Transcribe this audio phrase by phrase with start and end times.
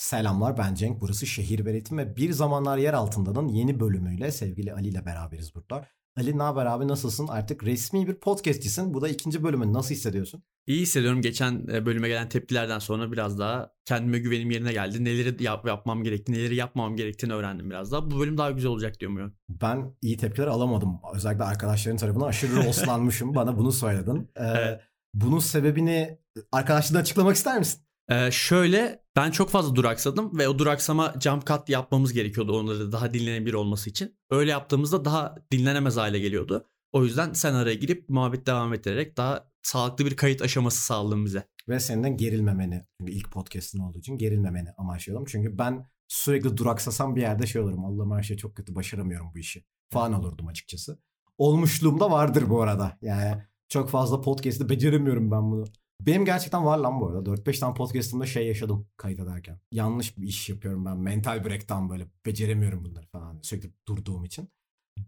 [0.00, 1.00] Selamlar ben Cenk.
[1.00, 5.54] Burası Şehir ve Ritim ve Bir Zamanlar Yer Altında'nın yeni bölümüyle sevgili Ali ile beraberiz
[5.54, 5.86] burada.
[6.16, 7.28] Ali ne haber abi nasılsın?
[7.28, 8.94] Artık resmi bir podcastçisin.
[8.94, 9.72] Bu da ikinci bölümün.
[9.72, 10.42] Nasıl hissediyorsun?
[10.66, 11.22] İyi hissediyorum.
[11.22, 15.04] Geçen e, bölüme gelen tepkilerden sonra biraz daha kendime güvenim yerine geldi.
[15.04, 18.10] Neleri yap, yapmam gerektiğini, neleri yapmamam gerektiğini öğrendim biraz daha.
[18.10, 19.32] Bu bölüm daha güzel olacak diyorum ben.
[19.48, 20.98] Ben iyi tepkiler alamadım.
[21.14, 23.34] Özellikle arkadaşların tarafından aşırı oslanmışım.
[23.34, 24.30] Bana bunu söyledin.
[24.36, 24.80] Ee, evet.
[25.14, 26.18] Bunun sebebini
[26.52, 27.80] arkadaşlarına açıklamak ister misin?
[28.08, 33.14] Ee, şöyle ben çok fazla duraksadım ve o duraksama jump cut yapmamız gerekiyordu onları daha
[33.14, 34.18] dinlenebilir olması için.
[34.30, 36.66] Öyle yaptığımızda daha dinlenemez hale geliyordu.
[36.92, 41.48] O yüzden sen araya girip muhabbet devam ettirerek daha sağlıklı bir kayıt aşaması sağladın bize.
[41.68, 45.24] Ve senden gerilmemeni, çünkü ilk podcast'ın olduğu için gerilmemeni amaçlayalım.
[45.24, 47.84] Çünkü ben sürekli duraksasam bir yerde şey olurum.
[47.84, 49.64] Allah'ım her şey çok kötü başaramıyorum bu işi.
[49.90, 50.98] Falan olurdum açıkçası.
[51.38, 52.98] Olmuşluğum da vardır bu arada.
[53.02, 55.64] Yani çok fazla podcast'ı beceremiyorum ben bunu.
[56.06, 57.30] Benim gerçekten var lan bu arada.
[57.30, 59.60] 4-5 tane podcastımda şey yaşadım kayıt ederken.
[59.72, 60.96] Yanlış bir iş yapıyorum ben.
[60.96, 62.06] Mental breakdown böyle.
[62.26, 63.38] Beceremiyorum bunları falan.
[63.42, 64.48] Sürekli durduğum için.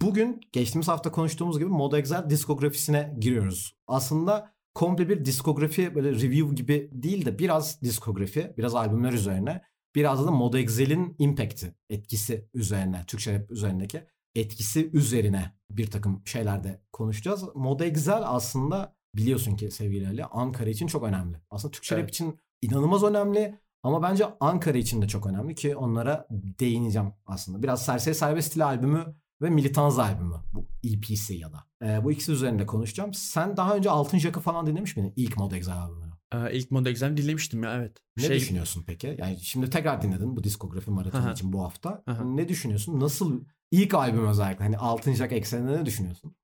[0.00, 3.76] Bugün geçtiğimiz hafta konuştuğumuz gibi Moda Excel diskografisine giriyoruz.
[3.86, 9.62] Aslında komple bir diskografi böyle review gibi değil de biraz diskografi, biraz albümler üzerine,
[9.94, 16.82] biraz da Moda Excel'in impact'i, etkisi üzerine, Türkçe rap üzerindeki etkisi üzerine bir takım şeylerde
[16.92, 17.44] konuşacağız.
[17.54, 21.36] Moda Excel aslında biliyorsun ki sevgili Ali Ankara için çok önemli.
[21.50, 22.02] Aslında Türkçe evet.
[22.02, 27.62] rap için inanılmaz önemli ama bence Ankara için de çok önemli ki onlara değineceğim aslında.
[27.62, 31.64] Biraz Serseri Serbest Stil albümü ve Militans albümü bu EP'si ya da.
[31.84, 33.14] Ee, bu ikisi üzerinde konuşacağım.
[33.14, 35.12] Sen daha önce Altın Jak'ı falan dinlemiş miydin?
[35.16, 36.12] İlk Mod Exile albümünü.
[36.34, 37.96] Ee, ilk Mod Exile dinlemiştim ya evet.
[38.16, 38.36] Ne şey...
[38.36, 39.16] düşünüyorsun peki?
[39.18, 42.02] Yani şimdi tekrar dinledin bu diskografi maratonu için bu hafta.
[42.24, 43.00] Ne düşünüyorsun?
[43.00, 46.34] Nasıl ilk albüm özellikle hani Altın Jak ekseninde ne düşünüyorsun?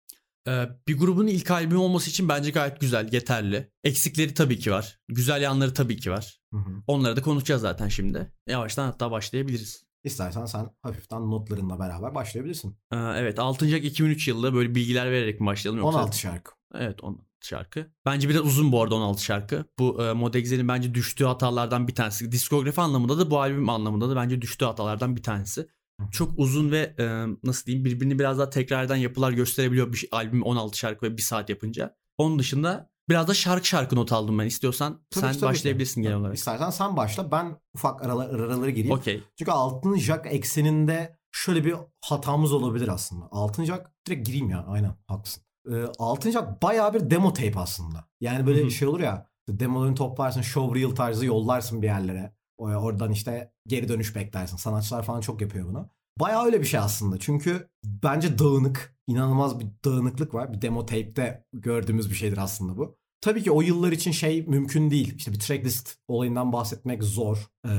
[0.48, 3.70] Ee, bir grubun ilk albümü olması için bence gayet güzel, yeterli.
[3.84, 4.98] Eksikleri tabii ki var.
[5.08, 6.41] Güzel yanları tabii ki var.
[6.52, 6.82] Hı hı.
[6.86, 8.32] Onları da konuşacağız zaten şimdi.
[8.46, 9.88] Yavaştan hatta başlayabiliriz.
[10.04, 12.78] İstersen sen hafiften notlarınla beraber başlayabilirsin.
[12.92, 13.66] Ee, evet 6.
[13.66, 15.80] 2003 yılında böyle bilgiler vererek mi başlayalım?
[15.80, 15.98] Yoksa...
[15.98, 16.53] 16 şarkı.
[16.75, 17.87] Evet 16 şarkı.
[18.06, 19.64] Bence biraz uzun bu arada 16 şarkı.
[19.78, 22.32] Bu e, Modexel'in bence düştüğü hatalardan bir tanesi.
[22.32, 25.69] Diskografi anlamında da bu albüm anlamında da bence düştüğü hatalardan bir tanesi.
[26.10, 30.78] Çok uzun ve e, nasıl diyeyim birbirini biraz daha tekrardan yapılar gösterebiliyor bir albüm 16
[30.78, 31.97] şarkı ve bir saat yapınca.
[32.19, 34.47] Onun dışında biraz da şarkı şarkı not aldım ben.
[34.47, 36.37] İstiyorsan tabii sen ki, başlayabilirsin genel olarak.
[36.37, 37.31] İstersen sen başla.
[37.31, 38.97] Ben ufak aralar, araları gireyim.
[38.97, 39.22] Okay.
[39.38, 43.28] Çünkü altın jack ekseninde şöyle bir hatamız olabilir aslında.
[43.31, 44.64] Altın jack direkt gireyim ya.
[44.69, 45.42] Aynen haklısın.
[45.72, 48.04] Ee, altın jack bayağı bir demo tape aslında.
[48.20, 48.70] Yani böyle Hı-hı.
[48.70, 49.28] şey olur ya.
[49.48, 52.38] Demolarını toplarsın, show reel tarzı yollarsın bir yerlere.
[52.58, 54.56] Oradan işte geri dönüş beklersin.
[54.56, 55.91] Sanatçılar falan çok yapıyor bunu.
[56.20, 57.19] Bayağı öyle bir şey aslında.
[57.19, 58.98] Çünkü bence dağınık.
[59.06, 60.52] inanılmaz bir dağınıklık var.
[60.52, 62.98] Bir demo tape'de gördüğümüz bir şeydir aslında bu.
[63.20, 65.14] Tabii ki o yıllar için şey mümkün değil.
[65.16, 67.46] İşte bir tracklist olayından bahsetmek zor.
[67.66, 67.70] Ee,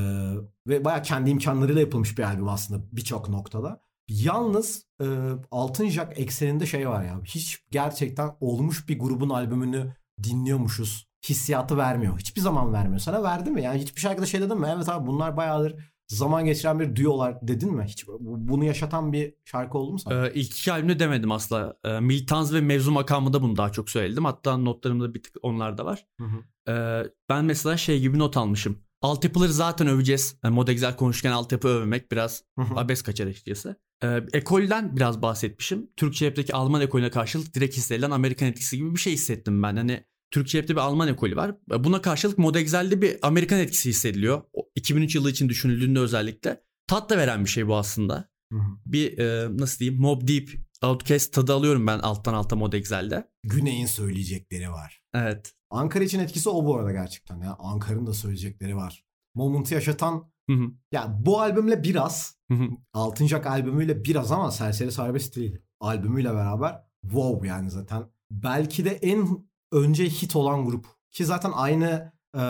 [0.67, 3.81] ve bayağı kendi imkanlarıyla yapılmış bir albüm aslında birçok noktada.
[4.07, 5.05] Yalnız e,
[5.51, 7.21] Altın Jack ekseninde şey var ya.
[7.23, 12.19] Hiç gerçekten olmuş bir grubun albümünü dinliyormuşuz hissiyatı vermiyor.
[12.19, 12.99] Hiçbir zaman vermiyor.
[12.99, 13.63] Sana verdi mi?
[13.63, 14.67] Yani hiçbir şarkıda şey dedin mi?
[14.75, 15.75] Evet abi bunlar bayağıdır
[16.09, 17.83] zaman geçiren bir duyolar dedin mi?
[17.87, 20.27] Hiç bunu yaşatan bir şarkı oldu mu sana?
[20.27, 21.77] Ee, ilk iki albümde demedim asla.
[21.85, 24.25] Ee, Militans ve Mevzu makamında bunu daha çok söyledim.
[24.25, 26.05] Hatta notlarımda bir tık onlar da var.
[26.19, 26.71] Hı hı.
[26.71, 28.79] Ee, ben mesela şey gibi not almışım.
[29.01, 30.37] Altyapıları zaten öveceğiz.
[30.43, 32.43] Yani Mod Excel konuşurken altyapı övmek biraz
[32.75, 33.75] abes kaçar açıkçası.
[34.03, 35.89] Ee, ekolden biraz bahsetmişim.
[35.97, 39.75] Türkçe rapteki Alman ekolüne karşılık direkt hissedilen Amerikan etkisi gibi bir şey hissettim ben.
[39.75, 41.55] Hani Türkçe rapte bir Alman ekolü var.
[41.69, 44.41] Buna karşılık Mod Excel'de bir Amerikan etkisi hissediliyor.
[44.75, 46.63] 2003 yılı için düşünüldüğünde özellikle.
[46.87, 48.29] Tat da veren bir şey bu aslında.
[48.53, 48.77] Hı hı.
[48.85, 50.49] Bir e, nasıl diyeyim Mob Deep
[50.83, 53.27] Outcast tadı alıyorum ben alttan alta Mod Excel'de.
[53.43, 55.01] Güney'in söyleyecekleri var.
[55.13, 55.53] Evet.
[55.69, 57.55] Ankara için etkisi o bu arada gerçekten ya.
[57.59, 59.03] Ankara'nın da söyleyecekleri var.
[59.35, 60.71] Moment'ı yaşatan Hı hı.
[60.91, 62.69] Ya bu albümle biraz hı hı.
[62.93, 65.57] Altıncak albümüyle biraz ama Serseri Serbest değil.
[65.79, 68.03] Albümüyle beraber wow yani zaten.
[68.31, 70.85] Belki de en önce hit olan grup.
[71.11, 72.41] Ki zaten aynı e,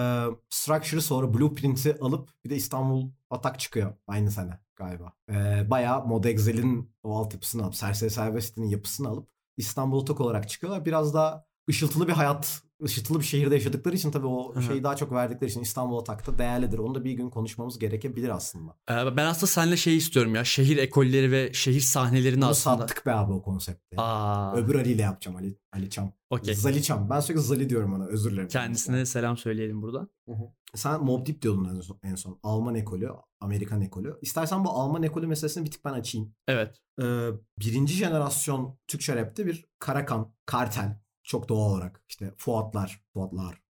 [0.50, 5.14] structure'ı sonra blueprint'i alıp bir de İstanbul Atak çıkıyor aynı sene galiba.
[5.30, 10.86] E, bayağı Mod Excel'in o altyapısını alıp, Serseri Serbest'in yapısını alıp İstanbul Atak olarak çıkıyorlar.
[10.86, 14.64] Biraz daha ışıltılı bir hayat ışıtılı bir şehirde yaşadıkları için tabii o Hı-hı.
[14.64, 16.78] şeyi daha çok verdikleri için İstanbul Atak'ta değerlidir.
[16.78, 18.76] Onu da bir gün konuşmamız gerekebilir aslında.
[18.92, 20.44] Ee, ben aslında seninle şey istiyorum ya.
[20.44, 22.78] Şehir ekolleri ve şehir sahnelerini Bunu aslında.
[22.78, 23.96] sattık be abi o konsepti.
[24.02, 24.56] Aa.
[24.58, 26.12] Öbür Ali ile yapacağım Ali, Ali Çam.
[26.30, 26.54] Okay.
[26.54, 27.10] Zali Çam.
[27.10, 28.48] Ben sürekli Zali diyorum ona özür dilerim.
[28.48, 29.06] Kendisine mesela.
[29.22, 30.10] selam söyleyelim buradan.
[30.28, 30.50] Hı-hı.
[30.76, 32.40] Sen Mob Deep diyordun en son, en son.
[32.44, 33.10] Alman ekolü,
[33.40, 34.18] Amerikan ekolü.
[34.22, 36.36] İstersen bu Alman ekolü meselesini bir tık ben açayım.
[36.48, 36.82] Evet.
[37.02, 37.30] Ee,
[37.60, 41.00] birinci jenerasyon Türkçe rapte bir Karakan, Kartel,
[41.30, 43.62] çok doğal olarak işte Fuatlar, Fuatlar.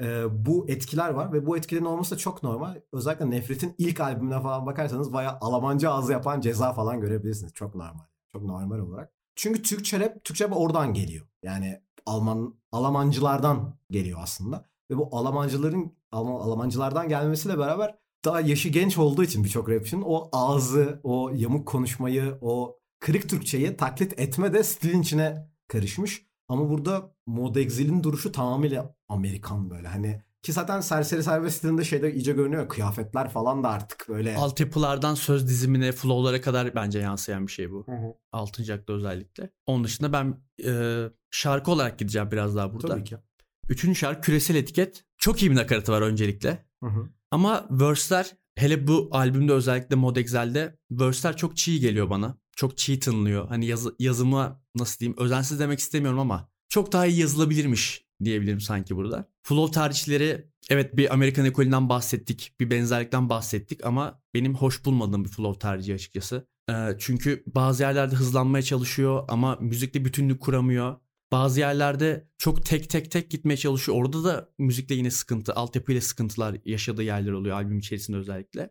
[0.00, 2.80] e, bu etkiler var ve bu etkilerin olması da çok normal.
[2.92, 7.52] Özellikle Nefret'in ilk albümüne falan bakarsanız bayağı Almanca ağzı yapan ceza falan görebilirsiniz.
[7.54, 8.04] Çok normal.
[8.32, 9.12] Çok normal olarak.
[9.36, 11.26] Çünkü Türkçe rap, Türkçe rap oradan geliyor.
[11.42, 14.68] Yani Alman Almancılardan geliyor aslında.
[14.90, 20.28] Ve bu Almancıların Alman, Almancılardan gelmesiyle beraber daha yaşı genç olduğu için birçok rapçinin o
[20.32, 26.29] ağzı, o yamuk konuşmayı, o kırık Türkçeyi taklit etme de stilin içine karışmış.
[26.50, 29.88] Ama burada Mod Exil'in duruşu tamamıyla Amerikan böyle.
[29.88, 32.68] Hani ki zaten Serseri Serbest stilinde şeyde iyice görünüyor.
[32.68, 34.36] Kıyafetler falan da artık böyle.
[34.36, 37.86] Altyapılardan söz dizimine, flow'lara kadar bence yansıyan bir şey bu.
[37.86, 38.14] Hı hı.
[38.32, 39.50] Altıncak'ta özellikle.
[39.66, 42.88] Onun dışında ben e, şarkı olarak gideceğim biraz daha burada.
[42.88, 43.16] Tabii ki.
[43.68, 45.04] Üçüncü şarkı Küresel Etiket.
[45.18, 46.66] Çok iyi bir nakaratı var öncelikle.
[46.82, 47.08] Hı hı.
[47.30, 52.38] Ama verse'ler hele bu albümde özellikle Mod Excel'de verse'ler çok çiğ geliyor bana.
[52.56, 53.48] Çok çiğ tınlıyor.
[53.48, 58.96] Hani yazı, yazımı nasıl diyeyim özensiz demek istemiyorum ama çok daha iyi yazılabilirmiş diyebilirim sanki
[58.96, 59.28] burada.
[59.42, 62.52] Flow tercihleri evet bir Amerikan ekolünden bahsettik.
[62.60, 66.46] Bir benzerlikten bahsettik ama benim hoş bulmadığım bir flow tercihi açıkçası.
[66.98, 70.96] Çünkü bazı yerlerde hızlanmaya çalışıyor ama müzikle bütünlük kuramıyor.
[71.32, 73.98] Bazı yerlerde çok tek tek tek gitmeye çalışıyor.
[73.98, 78.70] Orada da müzikle yine sıkıntı, altyapıyla sıkıntılar yaşadığı yerler oluyor albüm içerisinde özellikle.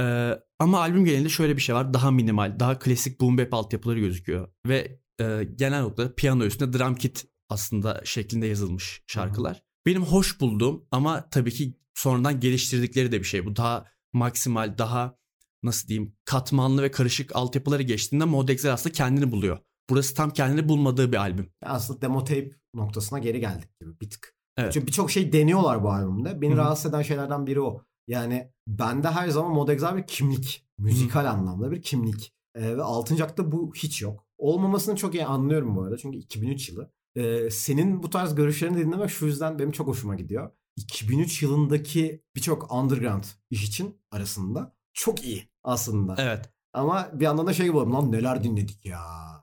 [0.00, 1.94] Ee, ama albüm genelinde şöyle bir şey var.
[1.94, 4.48] Daha minimal, daha klasik boom bap altyapıları gözüküyor.
[4.66, 9.62] Ve e, genel olarak piyano üstünde drum kit aslında şeklinde yazılmış şarkılar.
[9.86, 13.46] Benim hoş bulduğum ama tabii ki sonradan geliştirdikleri de bir şey.
[13.46, 15.18] Bu daha maksimal, daha
[15.62, 19.58] nasıl diyeyim katmanlı ve karışık altyapıları geçtiğinde Mod Exile aslında kendini buluyor.
[19.90, 21.50] Burası tam kendini bulmadığı bir albüm.
[21.62, 24.34] Aslında demo tape noktasına geri geldik gibi bir tık.
[24.56, 24.72] Evet.
[24.72, 26.40] Çünkü birçok şey deniyorlar bu albümde.
[26.40, 26.58] Beni Hı hı.
[26.58, 27.82] rahatsız eden şeylerden biri o.
[28.08, 30.66] Yani bende her zaman Mod Exile bir kimlik.
[30.78, 32.32] Müzikal anlamda bir kimlik.
[32.54, 34.26] Ee, ve Altıncak'ta bu hiç yok.
[34.38, 35.96] Olmamasını çok iyi anlıyorum bu arada.
[35.96, 36.90] Çünkü 2003 yılı.
[37.16, 40.50] Ee, senin bu tarz görüşlerini dinlemek şu yüzden benim çok hoşuma gidiyor.
[40.76, 46.14] 2003 yılındaki birçok underground iş için arasında çok iyi aslında.
[46.18, 46.53] Evet.
[46.74, 47.92] Ama bir yandan da şey gibi oldum.
[47.92, 49.00] Lan neler dinledik ya.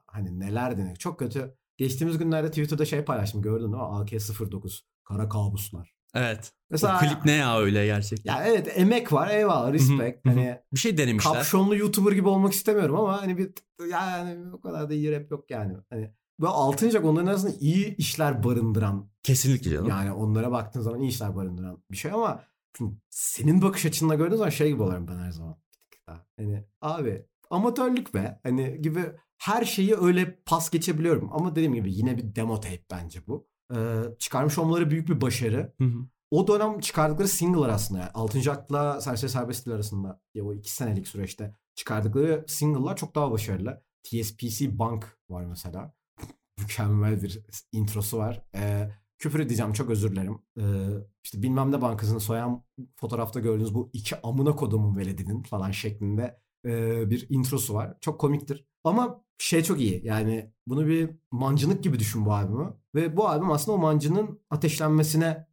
[0.08, 1.00] Hani neler dinledik.
[1.00, 1.56] Çok kötü.
[1.78, 3.42] Geçtiğimiz günlerde Twitter'da şey paylaştım.
[3.42, 3.82] Gördün değil mi?
[3.82, 4.80] AK-09.
[5.04, 5.96] Kara kabuslar.
[6.14, 6.54] Evet.
[6.70, 8.34] Mesela o klip ne ya öyle gerçekten.
[8.36, 10.26] ya evet emek var eyvallah respect.
[10.26, 10.34] Hı hı.
[10.34, 11.34] hani Bir şey denemişler.
[11.34, 13.52] kapşonlu YouTuber gibi olmak istemiyorum ama hani bir
[13.92, 15.74] yani o kadar da iyi rap yok yani.
[15.90, 16.12] Hani
[16.42, 19.90] ve altıncak onların arasında iyi işler barındıran Kesinlikle canım.
[19.90, 22.44] yani onlara baktığın zaman iyi işler barındıran bir şey ama
[23.10, 25.58] senin bakış açınla gördüğün zaman şey gibi oluyorum ben her zaman.
[26.08, 26.26] Daha.
[26.38, 32.18] Hani abi amatörlük be hani gibi her şeyi öyle pas geçebiliyorum ama dediğim gibi yine
[32.18, 33.48] bir demo tape bence bu.
[33.76, 35.74] Ee, çıkarmış olmaları büyük bir başarı.
[35.78, 36.08] Hı hı.
[36.32, 38.12] O dönem çıkardıkları single'lar aslında yani.
[38.14, 43.84] Altıncı Ak'la Serseri Serbestler arasında ya o iki senelik süreçte çıkardıkları single'lar çok daha başarılı.
[44.04, 45.94] TSPC Bank var mesela.
[46.60, 48.42] Mükemmel bir introsu var.
[48.56, 48.90] Ee,
[49.22, 50.40] küfür edeceğim çok özür dilerim.
[50.60, 50.64] Ee,
[51.24, 52.64] işte bilmem ne bankasını soyan
[52.96, 57.98] fotoğrafta gördüğünüz bu iki amına kodumun veledinin falan şeklinde e, bir introsu var.
[58.02, 58.66] Çok komiktir.
[58.84, 62.74] Ama şey çok iyi yani bunu bir mancınık gibi düşün bu albümü.
[62.96, 65.48] Ve bu albüm aslında o mancının ateşlenmesine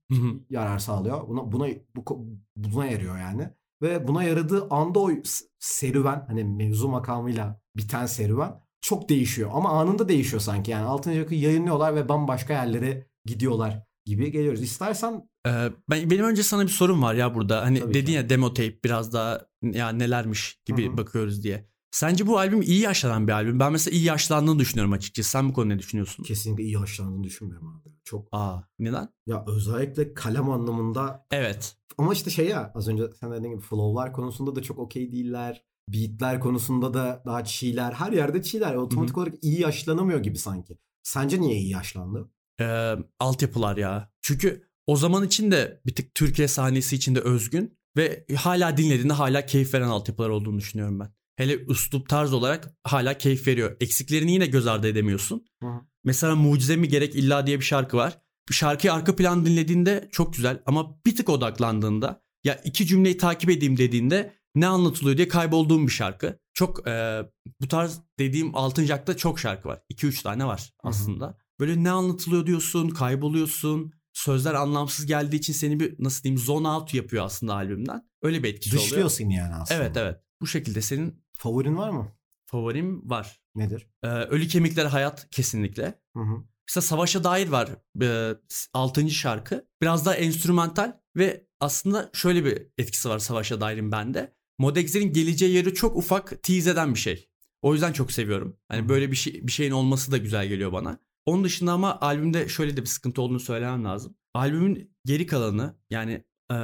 [0.51, 1.29] yarar sağlıyor.
[1.29, 1.67] Buna buna
[1.97, 2.27] bu,
[2.57, 3.51] buna yarıyor yani.
[3.83, 5.11] Ve buna yaradığı anda o
[5.59, 9.51] serüven hani mevzu makamıyla biten serüven çok değişiyor.
[9.55, 10.71] Ama anında değişiyor sanki.
[10.71, 14.63] Yani Altıncı Akı yayınlıyorlar ve bambaşka yerlere gidiyorlar gibi geliyoruz.
[14.63, 17.63] İstersen Ee, ben benim önce sana bir sorum var ya burada.
[17.63, 18.13] Hani Tabii dedin ki.
[18.13, 20.97] ya demo tape biraz daha ya nelermiş gibi Hı hı.
[20.97, 21.69] bakıyoruz diye.
[21.91, 23.61] Sence bu albüm iyi yaşlanan bir albüm.
[23.61, 25.31] Ben mesela iyi yaşlandığını düşünüyorum açıkçası.
[25.31, 26.23] Sen bu konuda ne düşünüyorsun?
[26.25, 27.89] kesinlikle iyi yaşlandığını düşünmüyorum abi.
[28.05, 29.09] Çok Aa, neden?
[29.27, 31.77] ya özellikle kalem anlamında Evet.
[31.99, 35.65] ama işte şey ya az önce sen dediğin gibi flow'lar konusunda da çok okey değiller.
[35.89, 37.93] Beatler konusunda da daha çiğler.
[37.93, 38.75] Her yerde çiğler.
[38.75, 40.79] Otomatik olarak iyi yaşlanamıyor gibi sanki.
[41.03, 42.31] Sence niye iyi yaşlandı?
[42.61, 44.13] Ee, altyapılar ya.
[44.23, 49.13] Çünkü o zaman için de bir tık Türkiye sahnesi için de özgün ve hala dinlediğinde
[49.13, 51.09] hala keyif veren altyapılar olduğunu düşünüyorum ben.
[51.37, 53.77] Hele üslup tarz olarak hala keyif veriyor.
[53.81, 55.45] Eksiklerini yine göz ardı edemiyorsun.
[55.63, 55.69] Hı.
[56.05, 58.19] Mesela Mucize mi gerek illa diye bir şarkı var.
[58.49, 63.51] Bu şarkıyı arka plan dinlediğinde çok güzel ama bir tık odaklandığında ya iki cümleyi takip
[63.51, 66.39] edeyim dediğinde ne anlatılıyor diye kaybolduğum bir şarkı.
[66.55, 67.23] Çok e,
[67.61, 69.81] bu tarz dediğim Altıncak'ta çok şarkı var.
[69.93, 70.89] 2-3 tane var Hı
[71.33, 71.35] hı.
[71.61, 73.93] Böyle ne anlatılıyor diyorsun, kayboluyorsun.
[74.13, 78.09] Sözler anlamsız geldiği için seni bir nasıl diyeyim zone out yapıyor aslında albümden.
[78.23, 78.91] Öyle bir etkisi oluyor.
[78.91, 79.81] Dışlıyor seni yani aslında.
[79.81, 80.17] Evet evet.
[80.41, 82.13] Bu şekilde senin Favorin var mı?
[82.47, 83.41] favorim var.
[83.55, 83.87] Nedir?
[84.03, 86.01] Ee, Ölü Kemikler Hayat kesinlikle.
[86.17, 86.45] Hı hı.
[86.69, 87.69] Mesela Savaş'a dair var.
[88.03, 88.35] Ee,
[88.73, 89.11] 6.
[89.11, 89.69] şarkı.
[89.83, 94.35] Biraz daha enstrümantal ve aslında şöyle bir etkisi var Savaş'a dairin bende.
[94.59, 97.29] Modex'lerin geleceği yeri çok ufak tease eden bir şey.
[97.63, 98.57] O yüzden çok seviyorum.
[98.69, 100.99] Hani böyle bir şey bir şeyin olması da güzel geliyor bana.
[101.27, 104.15] Onun dışında ama albümde şöyle de bir sıkıntı olduğunu söylemem lazım.
[104.35, 106.57] albümün geri kalanı yani e,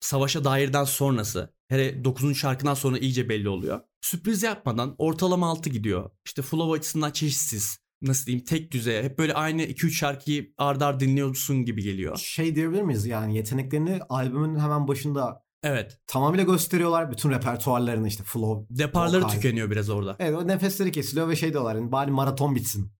[0.00, 2.36] savaşa dairden sonrası hele 9.
[2.38, 3.80] şarkıdan sonra iyice belli oluyor.
[4.00, 6.10] Sürpriz yapmadan ortalama 6 gidiyor.
[6.24, 7.78] İşte flow açısından çeşitsiz.
[8.02, 9.02] Nasıl diyeyim tek düzey.
[9.02, 12.16] Hep böyle aynı 2-3 şarkıyı ard arda dinliyorsun gibi geliyor.
[12.16, 15.98] Şey diyebilir miyiz yani yeteneklerini albümün hemen başında Evet.
[16.06, 17.10] tamamıyla gösteriyorlar.
[17.10, 18.76] Bütün repertuarlarını işte flow.
[18.78, 19.34] Deparları Vokal.
[19.34, 20.16] tükeniyor biraz orada.
[20.18, 22.92] Evet o nefesleri kesiliyor ve şey diyorlar yani bari maraton bitsin.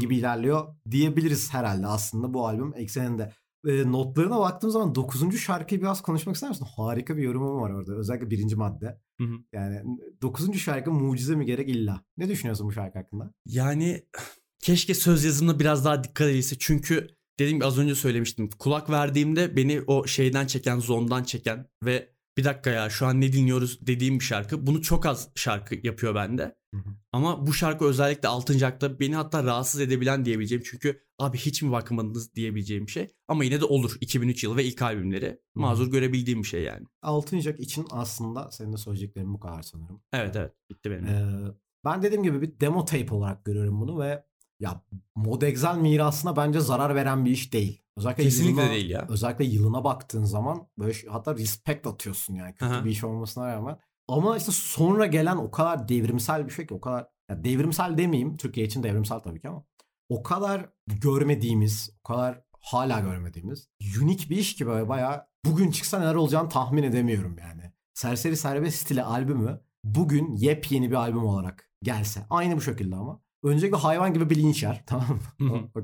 [0.00, 3.32] Gibi ilerliyor diyebiliriz herhalde aslında bu albüm ekseninde.
[3.66, 5.38] E, notlarına baktığım zaman 9.
[5.38, 6.66] şarkıyı biraz konuşmak ister misin?
[6.76, 7.94] Harika bir yorumum var orada.
[7.94, 9.00] Özellikle birinci madde.
[9.20, 9.36] Hı hı.
[9.52, 9.82] Yani
[10.22, 10.58] 9.
[10.58, 12.04] şarkı mucize mi gerek illa.
[12.16, 13.32] Ne düşünüyorsun bu şarkı hakkında?
[13.46, 14.06] Yani
[14.62, 16.56] keşke söz yazımına biraz daha dikkat edilse.
[16.58, 17.08] Çünkü
[17.38, 18.50] dediğim gibi az önce söylemiştim.
[18.58, 23.32] Kulak verdiğimde beni o şeyden çeken, zondan çeken ve bir dakika ya şu an ne
[23.32, 24.66] dinliyoruz dediğim bir şarkı.
[24.66, 26.56] Bunu çok az şarkı yapıyor bende.
[26.74, 26.90] Hı hı.
[27.12, 28.66] Ama bu şarkı özellikle 6.
[28.66, 30.64] akta beni hatta rahatsız edebilen diyebileceğim.
[30.70, 33.14] Çünkü abi hiç mi bakmadınız diyebileceğim bir şey.
[33.28, 35.40] Ama yine de olur 2003 yılı ve ilk albümleri.
[35.54, 36.86] Mazur görebildiğim bir şey yani.
[37.02, 40.00] Altın Jack için aslında senin de söyleyeceklerin bu kadar sanırım.
[40.12, 41.06] Evet evet bitti benim.
[41.06, 44.24] Ee, ben dediğim gibi bir demo tape olarak görüyorum bunu ve
[44.60, 45.42] ya Mod
[45.76, 47.82] mirasına bence zarar veren bir iş değil.
[47.96, 49.06] Özellikle Kesinlikle yılına, değil ya.
[49.08, 52.84] Özellikle yılına baktığın zaman böyle hatta respect atıyorsun yani kötü Aha.
[52.84, 53.78] bir iş olmasına rağmen.
[54.08, 58.36] Ama işte sonra gelen o kadar devrimsel bir şey ki o kadar ya devrimsel demeyeyim
[58.36, 59.64] Türkiye için devrimsel tabii ki ama
[60.08, 63.68] o kadar görmediğimiz, o kadar hala görmediğimiz
[64.02, 67.72] unik bir iş ki böyle bayağı bugün çıksa neler olacağını tahmin edemiyorum yani.
[67.94, 72.26] Serseri Serbest Stili albümü bugün yepyeni bir albüm olarak gelse.
[72.30, 73.20] Aynı bu şekilde ama.
[73.42, 74.84] Öncelikle hayvan gibi bir linç yer.
[74.86, 75.48] Tamam mı?
[75.48, 75.80] hı.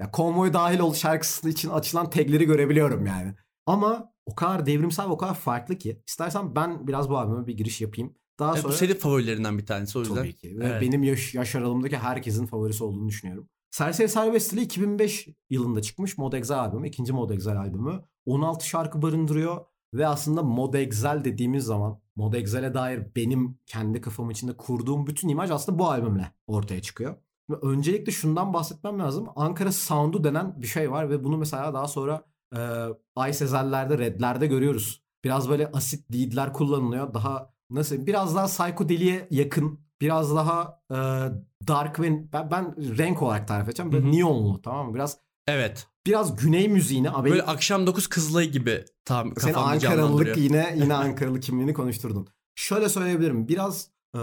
[0.00, 3.34] Ya konvoy dahil ol şarkısı için açılan tagleri görebiliyorum yani.
[3.66, 6.02] Ama o kadar devrimsel ve o kadar farklı ki.
[6.08, 8.14] İstersen ben biraz bu albüme bir giriş yapayım.
[8.38, 10.14] Daha Evet, sonra bu senin favorilerinden bir tanesi o yüzden.
[10.14, 10.58] tabii ki.
[10.58, 10.82] Ve Evet.
[10.82, 13.48] benim yaş, yaş aralığımdaki herkesin favorisi olduğunu düşünüyorum.
[13.70, 16.88] Serseri Serbest Stili 2005 yılında çıkmış Mod Excel albümü.
[16.88, 18.00] ikinci Mod Excel albümü.
[18.26, 19.64] 16 şarkı barındırıyor.
[19.94, 25.28] Ve aslında Mod Excel dediğimiz zaman Mod Excel'e dair benim kendi kafam içinde kurduğum bütün
[25.28, 27.16] imaj aslında bu albümle ortaya çıkıyor.
[27.50, 29.26] Ve öncelikle şundan bahsetmem lazım.
[29.36, 32.24] Ankara Sound'u denen bir şey var ve bunu mesela daha sonra
[32.56, 32.58] e,
[33.16, 35.02] Ay Sezeller'de, Red'lerde görüyoruz.
[35.24, 37.14] Biraz böyle asit lead'ler kullanılıyor.
[37.14, 40.96] Daha nasıl biraz daha psychedeliğe yakın, biraz daha e,
[41.68, 43.92] dark ve ben, ben renk olarak tarif edeceğim.
[43.92, 44.12] Böyle Hı hı.
[44.12, 44.94] neonlu tamam mı?
[44.94, 45.86] Biraz Evet.
[46.06, 49.82] biraz güney müziğine abi Böyle akşam 9 Kızılayı gibi tam senin kafamda Ankaralılık
[50.26, 50.36] canlandırıyor.
[50.36, 52.26] yine yine Ankaralı kimliğini konuşturdun.
[52.54, 53.48] Şöyle söyleyebilirim.
[53.48, 54.18] Biraz e,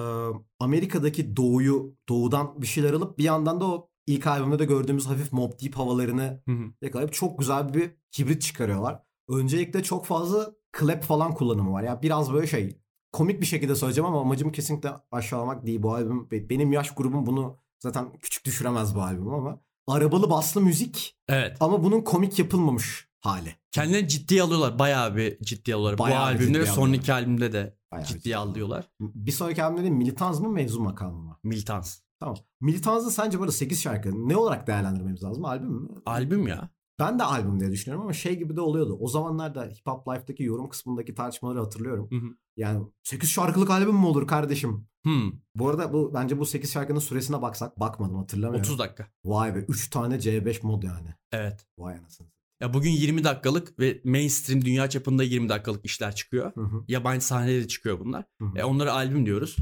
[0.59, 5.33] Amerika'daki doğuyu doğudan bir şeyler alıp bir yandan da o ilk albümde de gördüğümüz hafif
[5.33, 6.63] Mob Deep havalarını Hı hı.
[6.81, 9.03] yakalayıp çok güzel bir hibrit çıkarıyorlar.
[9.29, 11.83] Öncelikle çok fazla clap falan kullanımı var.
[11.83, 12.77] Ya biraz böyle şey
[13.11, 15.83] komik bir şekilde söyleyeceğim ama amacım kesinlikle aşağılamak değil.
[15.83, 20.61] Bu albüm be- benim yaş grubum bunu zaten küçük düşüremez bu albüm ama arabalı baslı
[20.61, 21.57] müzik Evet.
[21.59, 23.55] ama bunun komik yapılmamış hali.
[23.71, 24.79] Kendilerini ciddiye alıyorlar.
[24.79, 25.97] Bayağı bir ciddiye alıyorlar.
[25.97, 28.37] Bayağı Bu albümde ciddiye son iki albümde de Bayağı ciddiye ciddi.
[28.37, 28.89] alıyorlar.
[28.99, 31.37] Bir sonraki albümde de militans mı mevzu makamı mı?
[31.43, 31.99] Militans.
[32.19, 32.37] Tamam.
[32.61, 35.45] Militanz'da sence burada 8 şarkı ne olarak değerlendirmemiz lazım?
[35.45, 35.89] Albüm mü?
[36.05, 36.69] Albüm ya.
[36.99, 38.97] Ben de albüm diye düşünüyorum ama şey gibi de oluyordu.
[38.99, 42.07] O zamanlarda Hip Hop Life'daki yorum kısmındaki tartışmaları hatırlıyorum.
[42.11, 42.29] Hı hı.
[42.57, 44.87] Yani 8 şarkılık albüm mü olur kardeşim?
[45.03, 45.31] Hmm.
[45.55, 48.61] Bu arada bu bence bu 8 şarkının süresine baksak bakmadım hatırlamıyorum.
[48.61, 49.07] 30 dakika.
[49.25, 51.15] Vay be 3 tane C5 mod yani.
[51.31, 51.65] Evet.
[51.77, 52.27] Vay anasını.
[52.61, 56.51] Ya bugün 20 dakikalık ve mainstream dünya çapında 20 dakikalık işler çıkıyor.
[56.55, 58.23] Hı hı, Yabancı sahnede de çıkıyor bunlar.
[58.41, 58.59] hı hı.
[58.59, 59.55] E onlara albüm diyoruz.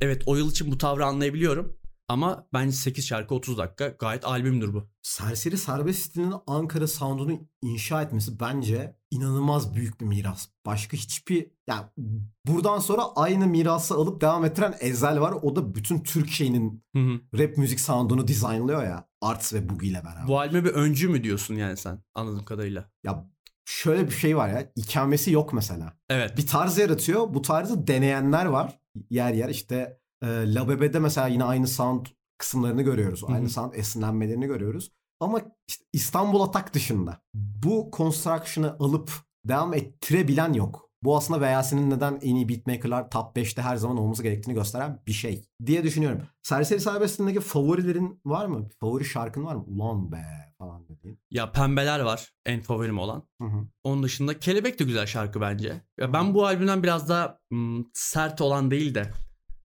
[0.00, 1.76] Evet o yıl için bu tavrı anlayabiliyorum.
[2.08, 4.88] Ama bence 8 şarkı 30 dakika gayet albümdür bu.
[5.02, 10.48] Serseri Serbest Stil'in Ankara sound'unu inşa etmesi bence inanılmaz büyük bir miras.
[10.66, 11.86] Başka hiçbir yani
[12.46, 15.32] buradan sonra aynı mirası alıp devam ettiren Ezel var.
[15.42, 17.20] O da bütün Türkiye'nin Hı hı.
[17.38, 19.09] rap müzik sound'unu dizaynlıyor ya.
[19.20, 20.28] Arts ve Boogie ile beraber.
[20.28, 22.90] Bu albüme bir öncü mü diyorsun yani sen anladığım kadarıyla?
[23.04, 23.26] Ya
[23.64, 24.72] şöyle bir şey var ya.
[24.76, 25.92] ikamesi yok mesela.
[26.08, 26.36] Evet.
[26.36, 27.34] Bir tarz yaratıyor.
[27.34, 28.80] Bu tarzı deneyenler var.
[29.10, 32.06] Yer yer işte e, La Bebe'de mesela yine aynı sound
[32.38, 33.22] kısımlarını görüyoruz.
[33.22, 33.32] hı.
[33.32, 34.92] Aynı sound esinlenmelerini görüyoruz.
[35.20, 39.12] Ama işte İstanbul Atak dışında bu construction'ı alıp
[39.44, 40.89] devam ettirebilen yok.
[41.02, 45.12] Bu aslında VYS'nin neden en iyi beatmaker'lar top 5'te her zaman olması gerektiğini gösteren bir
[45.12, 46.22] şey diye düşünüyorum.
[46.42, 48.68] Serseri Serbest'indeki favorilerin var mı?
[48.80, 49.64] Favori şarkın var mı?
[49.66, 50.24] Ulan be
[50.58, 51.18] falan dediğin.
[51.30, 53.22] Ya Pembeler var en favorim olan.
[53.40, 53.66] Hı hı.
[53.84, 55.80] Onun dışında Kelebek de güzel şarkı bence.
[55.98, 59.10] Ya ben bu albümden biraz daha hmm, sert olan değil de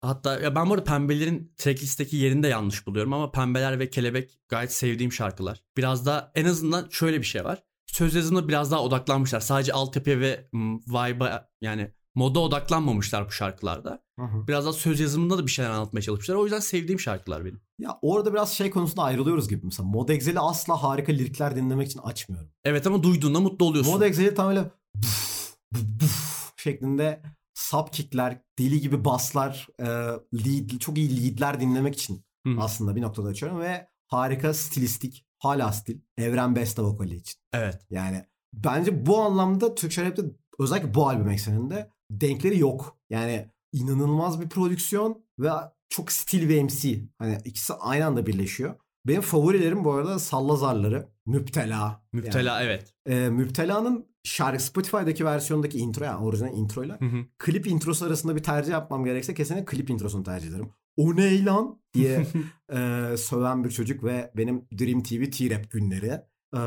[0.01, 4.39] hatta ya ben bu arada Pembelerin tracklist'teki yerini de yanlış buluyorum ama Pembeler ve Kelebek
[4.49, 5.63] gayet sevdiğim şarkılar.
[5.77, 7.63] Biraz daha en azından şöyle bir şey var.
[7.87, 9.39] Söz yazımına biraz daha odaklanmışlar.
[9.39, 10.49] Sadece altyapıya ve
[10.87, 14.03] vibe'a yani moda odaklanmamışlar bu şarkılarda.
[14.19, 14.47] Hı hı.
[14.47, 16.35] Biraz daha söz yazımında da bir şeyler anlatmaya çalışmışlar.
[16.35, 17.61] O yüzden sevdiğim şarkılar benim.
[17.79, 19.65] Ya orada biraz şey konusunda ayrılıyoruz gibi.
[19.65, 22.49] Mesela Mod Excel'i asla harika lirikler dinlemek için açmıyorum.
[22.63, 23.93] Evet ama duyduğunda mutlu oluyorsun.
[23.93, 27.21] Mod Excel'i tam öyle buf, buf, buf şeklinde
[27.53, 29.85] subkickler, deli gibi baslar, e,
[30.33, 32.55] lead, çok iyi leadler dinlemek için Hı.
[32.59, 37.39] aslında bir noktada açıyorum ve harika stilistik, hala stil, Evren Beste vokali için.
[37.53, 37.79] Evet.
[37.89, 40.21] Yani bence bu anlamda Türkçe rapte
[40.59, 42.97] özellikle bu albüm ekseninde denkleri yok.
[43.09, 45.49] Yani inanılmaz bir prodüksiyon ve
[45.89, 46.99] çok stil ve MC.
[47.17, 48.75] Hani ikisi aynı anda birleşiyor.
[49.07, 52.03] Benim favorilerim bu arada Sallazarları, Müptela.
[52.13, 52.93] Müptela evet.
[53.07, 57.25] Yani, e, Müptela'nın şarkı Spotify'daki versiyondaki intro yani orijinal introyla Hı hı.
[57.37, 60.69] klip introsu arasında bir tercih yapmam gerekse kesinlikle klip introsunu tercih ederim.
[60.97, 62.27] O ne lan diye
[62.73, 66.21] e, söven bir çocuk ve benim Dream TV T-Rap günleri.
[66.55, 66.59] E,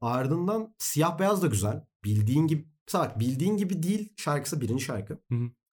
[0.00, 1.84] ardından Siyah Beyaz da güzel.
[2.04, 5.18] Bildiğin gibi bak bildiğin gibi değil şarkısı birinci şarkı.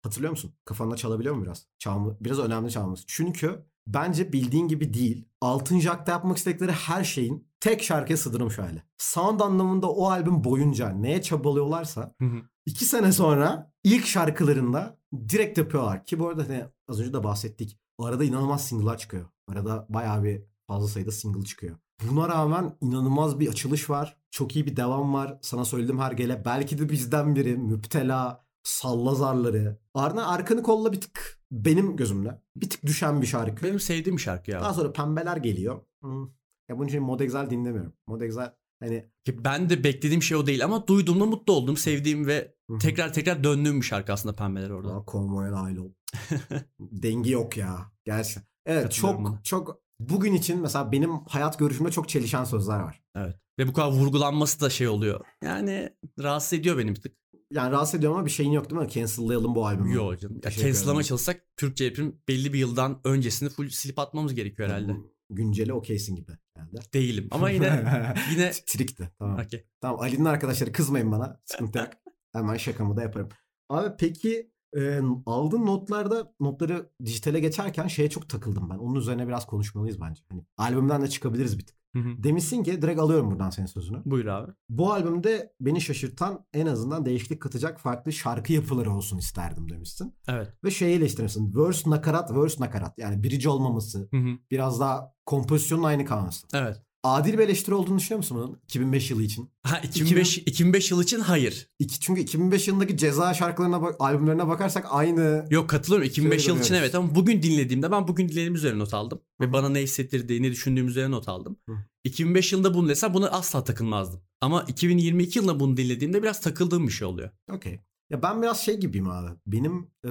[0.04, 0.54] Hatırlıyor musun?
[0.66, 1.68] Kafanda çalabiliyor mu biraz?
[1.80, 3.04] Çalma, biraz önemli çalması.
[3.08, 5.26] Çünkü bence bildiğin gibi değil.
[5.42, 8.84] Altıncı akta yapmak istedikleri her şeyin tek şarkıya sığdırılmış hali.
[8.98, 12.42] Sound anlamında o albüm boyunca neye çabalıyorlarsa Hı hı.
[12.66, 16.06] iki sene sonra ilk şarkılarında direkt yapıyorlar.
[16.06, 17.80] Ki bu arada hani az önce de bahsettik.
[18.00, 19.26] Arada inanılmaz single'lar çıkıyor.
[19.48, 21.78] Arada bayağı bir fazla sayıda single çıkıyor.
[22.10, 24.18] Buna rağmen inanılmaz bir açılış var.
[24.32, 25.40] Çok iyi bir devam var.
[25.42, 26.46] Sana söyledim her gele.
[26.46, 27.58] Belki de bizden biri.
[27.58, 29.80] Müptela, sallazarları.
[29.94, 32.42] Ardından arkanı kolla bir tık benim gözümde.
[32.56, 33.66] Bir tık düşen bir şarkı.
[33.66, 34.62] Benim sevdiğim şarkı ya.
[34.62, 35.82] Daha sonra pembeler geliyor.
[36.02, 36.24] Hmm.
[36.70, 37.94] Ya bunun için Mod Exile dinlemiyorum.
[38.08, 41.78] Mod Exile hani Ben de beklediğim şey o değil ama duyduğumda mutlu oldum.
[41.78, 42.80] Sevdiğim ve Hı hı.
[42.80, 44.96] tekrar tekrar döndüğüm bir şarkı aslında Pembeler orada.
[44.96, 45.92] Aa, konvoya dahil ol.
[46.80, 47.92] Dengi yok ya.
[48.06, 48.44] Gerçekten.
[48.66, 49.40] Evet çok buna.
[49.44, 53.02] çok bugün için mesela benim hayat görüşümde çok çelişen sözler var.
[53.16, 53.36] Evet.
[53.60, 55.26] Ve bu kadar vurgulanması da şey oluyor.
[55.44, 55.90] Yani
[56.20, 57.16] rahatsız ediyor beni bir tık.
[57.52, 58.90] Yani rahatsız ediyor ama bir şeyin yok değil mi?
[58.90, 59.94] Cancel'layalım bu albümü.
[59.94, 60.42] Yok canım.
[60.44, 61.02] Ya ederim.
[61.02, 64.96] çalışsak Türkçe rap'in belli bir yıldan öncesini full silip atmamız gerekiyor herhalde.
[65.30, 66.78] Günceli okeysin gibi herhalde.
[66.94, 67.84] Değilim ama yine
[68.32, 69.10] yine Trikti.
[69.20, 69.40] Tamam.
[69.40, 69.66] Okey.
[69.82, 71.42] Tamam Ali'nin arkadaşları kızmayın bana.
[71.46, 71.88] Sıkıntı yok.
[72.34, 73.30] Hemen şakamı da yaparım.
[73.70, 78.78] Abi peki e, aldığın notlarda notları dijitale geçerken şeye çok takıldım ben.
[78.78, 80.24] Onun üzerine biraz konuşmalıyız bence.
[80.30, 81.84] Hani albümden de çıkabiliriz bir tık.
[81.94, 82.24] Hı hı.
[82.24, 84.02] Demişsin ki direkt alıyorum buradan senin sözünü.
[84.06, 84.52] Buyur abi.
[84.70, 90.16] Bu albümde beni şaşırtan en azından değişiklik katacak farklı şarkı yapıları olsun isterdim demişsin.
[90.28, 90.54] Evet.
[90.64, 91.54] Ve şeyi eleştirmişsin.
[91.56, 92.98] Verse nakarat, verse nakarat.
[92.98, 94.38] Yani bridge olmaması, Hı hı.
[94.52, 96.48] biraz daha kompozisyonun aynı kalması.
[96.54, 96.84] Evet.
[97.04, 99.50] Adil bir eleştiri olduğunu düşünüyor musun bunun 2005 yılı için?
[99.64, 101.70] Ha 2005 2005 yıl için hayır.
[101.80, 106.74] İki, çünkü 2005 yılındaki ceza şarkılarına bak, albümlerine bakarsak aynı Yok katılıyorum 2005 yıl için
[106.74, 109.22] evet ama bugün dinlediğimde ben bugün dinlediğim üzerine not aldım.
[109.42, 111.58] Ve bana ne hissettirdiği, ne düşündüğüm üzerine not aldım.
[111.70, 111.74] Hı.
[112.04, 114.22] 2005 yılında bunu desem buna asla takılmazdım.
[114.42, 117.30] Ama 2022 yılında bunu dinlediğimde biraz takıldığım bir şey oluyor.
[117.52, 117.80] Okey.
[118.10, 119.30] Ya ben biraz şey gibiyim abi.
[119.48, 120.10] Benim e,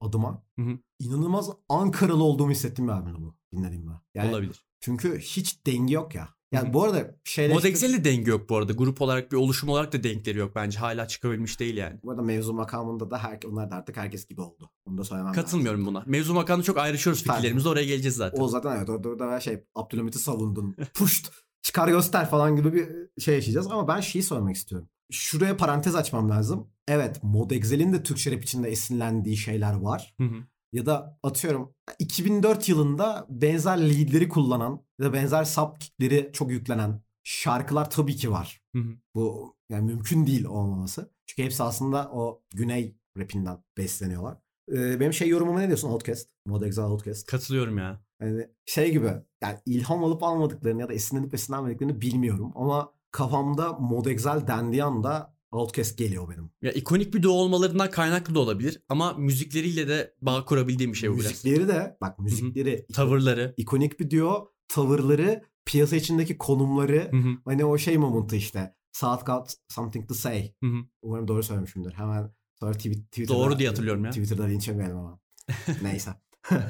[0.00, 0.78] adıma Hı hı.
[0.98, 3.90] inanılmaz Ankaralı olduğumu hissettiğim bir albüm bu dinlediğimde.
[4.14, 4.64] Yani Olabilir.
[4.80, 6.28] Çünkü hiç denge yok ya.
[6.52, 7.54] Yani Hı bu arada şeyler...
[7.54, 8.72] Mod Excel'de denge yok bu arada.
[8.72, 10.78] Grup olarak bir oluşum olarak da denkleri yok bence.
[10.78, 12.00] Hala çıkabilmiş değil yani.
[12.04, 14.70] Bu arada mevzu makamında da her, onlar da artık herkes gibi oldu.
[14.86, 15.42] Onu da söylemem lazım.
[15.42, 16.02] Katılmıyorum buna.
[16.06, 18.42] Mevzu makamında çok ayrışıyoruz fikirlerimizde oraya geleceğiz zaten.
[18.42, 20.76] O zaten evet orada, orada şey Abdülhamit'i savundun.
[20.94, 23.66] Puşt çıkar göster falan gibi bir şey yaşayacağız.
[23.66, 24.88] Ama ben şeyi sormak istiyorum.
[25.10, 26.68] Şuraya parantez açmam lazım.
[26.88, 30.14] Evet Mod Excel'in de Türkçe rap içinde esinlendiği şeyler var.
[30.20, 30.36] Hı hı.
[30.76, 37.90] Ya da atıyorum 2004 yılında benzer leadleri kullanan ya da benzer subkickleri çok yüklenen şarkılar
[37.90, 38.62] tabii ki var.
[38.74, 38.96] Hı hı.
[39.14, 41.10] Bu yani mümkün değil olmaması.
[41.26, 44.38] Çünkü hepsi aslında o güney rapinden besleniyorlar.
[44.72, 46.28] Ee, benim şey yorumuma ne diyorsun Outcast?
[46.46, 47.26] Mod Exile Outcast.
[47.26, 48.00] Katılıyorum ya.
[48.20, 49.12] Yani şey gibi
[49.42, 55.35] yani ilham alıp almadıklarını ya da esinlenip esinlenmediklerini bilmiyorum ama kafamda Mod Exile dendiği anda
[55.56, 56.50] Outcast geliyor benim.
[56.62, 61.10] Ya ikonik bir duo olmalarından kaynaklı da olabilir ama müzikleriyle de bağ kurabildiğim bir şey
[61.10, 61.26] bu biraz.
[61.30, 63.54] müzikleri de bak müzikleri Tavırları.
[63.56, 64.46] ikonik bir diyor.
[64.68, 67.28] Tavırları, piyasa içindeki konumları Hı hı.
[67.44, 68.74] hani o şey momentu işte.
[68.92, 70.52] Saat got something to say.
[70.62, 70.76] Hı hı.
[71.02, 71.92] Umarım doğru söylemişimdir.
[71.92, 74.10] Hemen sonra tweet, Twitter'da, Doğru diye hatırlıyorum ya.
[74.10, 75.20] Twitter'da linç yemeyelim ama.
[75.82, 76.10] Neyse.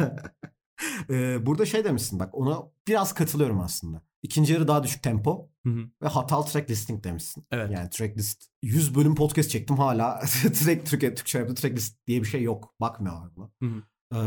[1.10, 4.02] Ee, burada şey demişsin bak ona biraz katılıyorum aslında.
[4.26, 5.80] İkinci yarı daha düşük tempo Hı hı.
[6.02, 7.44] ve hatalı track listing demişsin.
[7.50, 7.70] Evet.
[7.70, 10.18] Yani track list 100 bölüm podcast çektim hala
[10.60, 12.74] track Türkiye Türkçe yaptı track list diye bir şey yok.
[12.80, 13.50] Bakmıyorlar buna.
[13.62, 13.82] Hı hı.
[14.14, 14.18] Ee,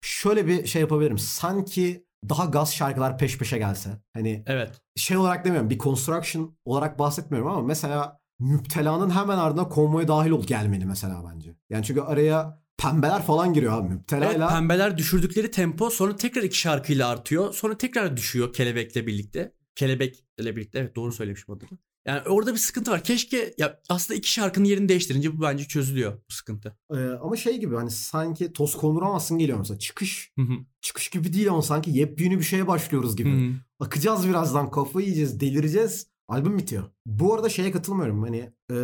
[0.00, 1.18] şöyle bir şey yapabilirim.
[1.18, 3.90] Sanki daha gaz şarkılar peş peşe gelse.
[4.12, 4.80] Hani Evet.
[4.96, 10.42] şey olarak demiyorum bir construction olarak bahsetmiyorum ama mesela Müptela'nın hemen ardına konvoya dahil ol
[10.46, 11.56] gelmeli mesela bence.
[11.70, 14.48] Yani çünkü araya pembeler falan giriyor abi Evet, Müptela'yla.
[14.48, 17.54] pembeler düşürdükleri tempo sonra tekrar iki şarkıyla artıyor.
[17.54, 19.54] Sonra tekrar düşüyor kelebekle birlikte.
[19.74, 21.68] Kelebekle birlikte evet doğru söylemişim adını.
[22.06, 23.04] Yani orada bir sıkıntı var.
[23.04, 26.76] Keşke ya aslında iki şarkının yerini değiştirince bu bence çözülüyor bu sıkıntı.
[26.94, 29.78] Ee, ama şey gibi hani sanki toz konduramazsın geliyor mesela.
[29.78, 30.52] Çıkış Hı hı.
[30.80, 33.30] çıkış gibi değil ama sanki yepyeni bir şeye başlıyoruz gibi.
[33.30, 33.54] Hı hı.
[33.80, 36.06] Akacağız birazdan kafayı yiyeceğiz delireceğiz.
[36.28, 36.84] Albüm bitiyor.
[37.06, 38.76] Bu arada şeye katılmıyorum hani e,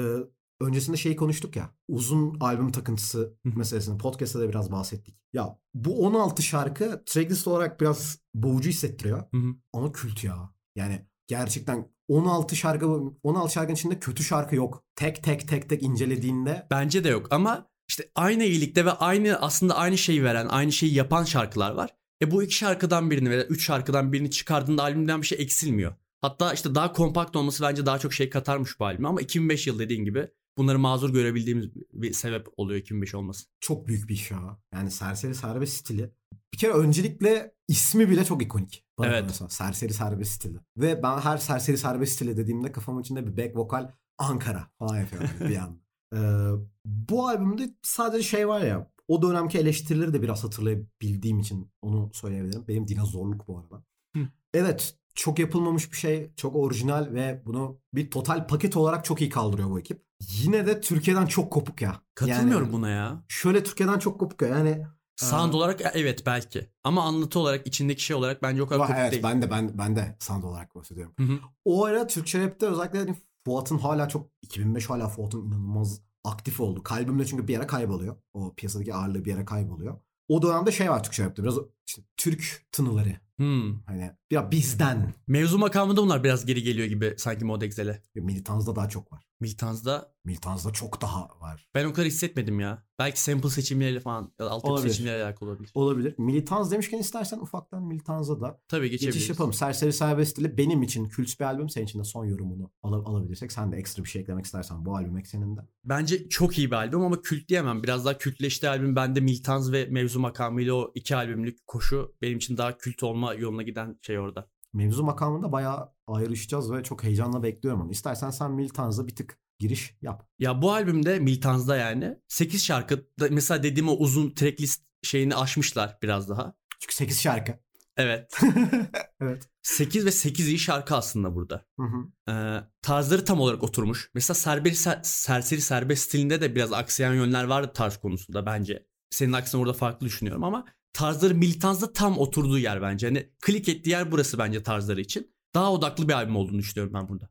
[0.61, 5.16] öncesinde şeyi konuştuk ya uzun albüm takıntısı meselesini podcast'ta da biraz bahsettik.
[5.33, 9.25] Ya bu 16 şarkı tracklist olarak biraz boğucu hissettiriyor
[9.73, 10.51] ama kült ya.
[10.77, 12.87] Yani gerçekten 16 şarkı
[13.23, 14.85] 16 şarkının içinde kötü şarkı yok.
[14.97, 19.77] Tek tek tek tek incelediğinde Bence de yok ama işte aynı iyilikte ve aynı aslında
[19.77, 21.90] aynı şeyi veren, aynı şeyi yapan şarkılar var.
[22.23, 25.95] E bu iki şarkıdan birini veya üç şarkıdan birini çıkardığında albümden bir şey eksilmiyor.
[26.21, 29.79] Hatta işte daha kompakt olması bence daha çok şey katarmış bu albüme ama 2005 yıl
[29.79, 33.47] dediğin gibi bunları mazur görebildiğimiz bir sebep oluyor 2005 olması.
[33.61, 34.59] çok büyük bir iş ya.
[34.75, 36.11] Yani Serseri Serbest stili.
[36.53, 38.85] Bir kere öncelikle ismi bile çok ikonik.
[38.99, 39.21] Bana Evet.
[39.21, 39.49] kalırsa.
[39.49, 40.59] Serseri Serbest stili.
[40.77, 45.31] Ve ben her Serseri Serbest stili dediğimde kafamın içinde bir back vokal Ankara falan yapıyorum
[45.40, 45.79] bir anda.
[46.14, 46.51] Ee,
[46.85, 52.64] bu albümde sadece şey var ya o dönemki eleştirileri de biraz hatırlayabildiğim için onu söyleyebilirim.
[52.69, 53.85] Benim dinozorluk bu arada.
[54.16, 54.29] Hı.
[54.55, 56.31] Evet çok yapılmamış bir şey.
[56.37, 60.06] Çok orijinal ve bunu bir total paket olarak çok iyi kaldırıyor bu ekip.
[60.20, 62.02] Yine de Türkiye'den çok kopuk ya.
[62.14, 63.24] Katılmıyorum Yani buna ya.
[63.29, 64.48] Şöyle Türkiye'den çok kopuk ya.
[64.48, 66.70] Yani Sound Ee, olarak evet belki.
[66.85, 69.22] Ama anlatı olarak içindeki şey olarak bence o kadar kopuk evet değil.
[69.22, 71.14] ben de ben ben de sound olarak bahsediyorum.
[71.18, 71.38] Hı hı.
[71.64, 76.83] O ara Türkçe rapte özellikle hani Fuat'ın hala çok 2005 hala Fuat'ın inanılmaz aktif oldu.
[76.83, 78.16] Kalbimde çünkü bir yere kayboluyor.
[78.35, 80.00] O piyasadaki ağırlığı bir yere kayboluyor.
[80.29, 83.20] O dönemde şey var Türkçe rapte biraz işte Türk tınıları.
[83.37, 83.83] Hmm.
[83.87, 85.14] Hani biraz bizden.
[85.26, 88.02] Mevzu makamında bunlar biraz geri geliyor gibi sanki Modexel'e.
[88.14, 89.25] Militanz'da daha çok var.
[89.40, 91.68] Militanz'da Militanz'da çok daha var.
[91.75, 92.87] ben o kadar hissetmedim ya.
[92.99, 94.90] Belki sample seçimleriyle falan ya da altyapı Olabilir.
[94.92, 95.70] seçimleriyle alakalı olabilir.
[95.75, 96.14] Olabilir.
[96.18, 99.14] Militanz demişken istersen ufaktan Militanz'a da Tabii geçebiliriz.
[99.14, 99.53] geçiş yapalım.
[99.53, 101.68] Serseri Serbest Stili benim için kült bir albüm.
[101.68, 103.53] Senin için de son yorumunu al- alabilirsek.
[103.53, 105.61] Sen de ekstra bir şey eklemek istersen bu albüm ekseninde.
[105.85, 107.83] Bence çok iyi bir albüm ama kült diyemem.
[107.83, 108.96] Biraz daha kültleşti albüm.
[108.96, 113.62] Bende Miltanz ve Mevzu makamıyla o iki albümlük koşu benim için daha kült olma yoluna
[113.62, 114.49] giden şey orada.
[114.72, 117.90] Mevzu makamında bayağı ayrışacağız ve çok heyecanla bekliyorum onu.
[117.90, 120.29] İstersen sen Militanz'a bir tık giriş yap.
[120.38, 126.29] Ya bu albümde Miltanz'da yani 8 şarkı mesela dediğim o uzun tracklist şeyini aşmışlar biraz
[126.29, 126.55] daha.
[126.81, 127.59] Çünkü 8 şarkı.
[127.96, 128.40] Evet.
[129.20, 129.48] evet.
[129.62, 131.64] 8 ve 8 iyi şarkı aslında burada.
[131.81, 132.33] Hı hı.
[132.33, 134.11] Ee, tarzları tam olarak oturmuş.
[134.14, 138.87] Mesela serberi, ser- serseri serbest stilinde de biraz aksayan yönler vardı tarz konusunda bence.
[139.11, 140.64] Senin aksine orada farklı düşünüyorum ama
[140.96, 143.06] tarzları militanzda tam oturduğu yer bence.
[143.06, 145.30] Hani klik ettiği yer burası bence tarzları için.
[145.54, 147.30] Daha odaklı bir albüm olduğunu düşünüyorum ben burada.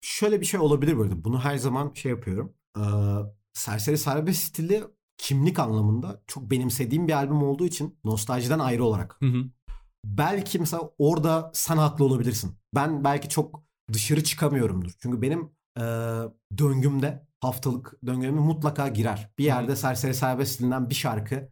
[0.00, 1.24] Şöyle bir şey olabilir böyle.
[1.24, 2.54] Bunu her zaman şey yapıyorum.
[2.78, 2.82] Ee,
[3.52, 4.84] Serseri Serbest stili
[5.18, 9.16] kimlik anlamında çok benimsediğim bir albüm olduğu için nostaljiden ayrı olarak.
[9.20, 9.44] Hı hı.
[10.04, 12.54] Belki mesela orada sen haklı olabilirsin.
[12.74, 14.92] Ben belki çok dışarı çıkamıyorumdur.
[14.98, 15.84] Çünkü benim e,
[16.58, 19.30] döngümde haftalık döngüme mutlaka girer.
[19.38, 21.48] Bir yerde Serseri Serbest stilinden bir şarkı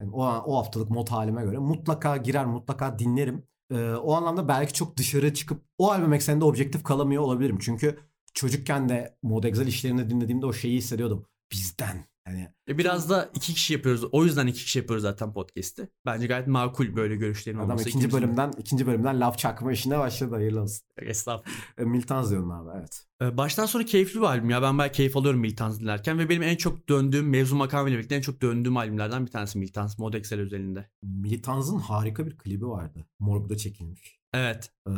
[0.00, 3.46] yani o, o haftalık mod halime göre mutlaka girer, mutlaka dinlerim.
[3.70, 7.58] Ee, o anlamda belki çok dışarı çıkıp o albüm ekseninde objektif kalamıyor olabilirim.
[7.60, 7.98] Çünkü
[8.34, 11.26] çocukken de Mod Excel işlerini dinlediğimde o şeyi hissediyordum.
[11.52, 12.04] Bizden.
[12.26, 14.04] Yani E biraz da iki kişi yapıyoruz.
[14.12, 15.88] O yüzden iki kişi yapıyoruz zaten podcast'i.
[16.06, 17.88] Bence gayet makul böyle görüşlerin adam olması.
[17.88, 18.22] ikinci İkimizin de.
[18.26, 20.34] bölümden ikinci bölümden laf çakma işine başladı.
[20.34, 20.86] Hayırlı olsun.
[20.98, 21.54] Estağfurullah.
[21.78, 23.06] E, Miltans diyorsun abi evet.
[23.22, 24.62] Ee, Baştan sonra keyifli bir albüm ya.
[24.62, 28.20] Ben bayağı keyif alıyorum Miltans dinlerken ve benim en çok döndüğüm mevzu makamıyla birlikte en
[28.20, 30.90] çok döndüğüm albümlerden bir tanesi Miltans Mod Excel özelinde.
[31.02, 33.06] Militans'ın harika bir klibi vardı.
[33.18, 34.15] Morg'da çekilmiş.
[34.38, 34.70] Evet.
[34.88, 34.92] Ee,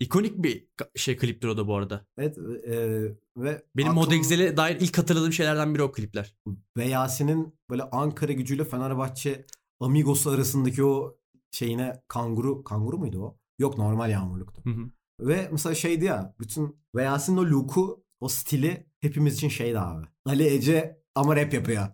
[0.00, 2.06] İkonik bir şey kliptir o da bu arada.
[2.18, 3.02] evet e,
[3.36, 6.34] ve Benim Mod aklım- Excel'e dair ilk hatırladığım şeylerden biri o klipler.
[6.76, 9.46] ve Yasin'in böyle Ankara gücüyle Fenerbahçe
[9.80, 11.16] Amigos arasındaki o
[11.52, 13.38] şeyine kanguru kanguru muydu o?
[13.58, 14.62] Yok normal yağmurluktu.
[14.64, 14.90] Hı hı.
[15.20, 20.06] Ve mesela şeydi ya bütün ve Yasin'in o look'u o stili hepimiz için şeydi abi.
[20.26, 21.88] Ali Ece ama rap yapıyor.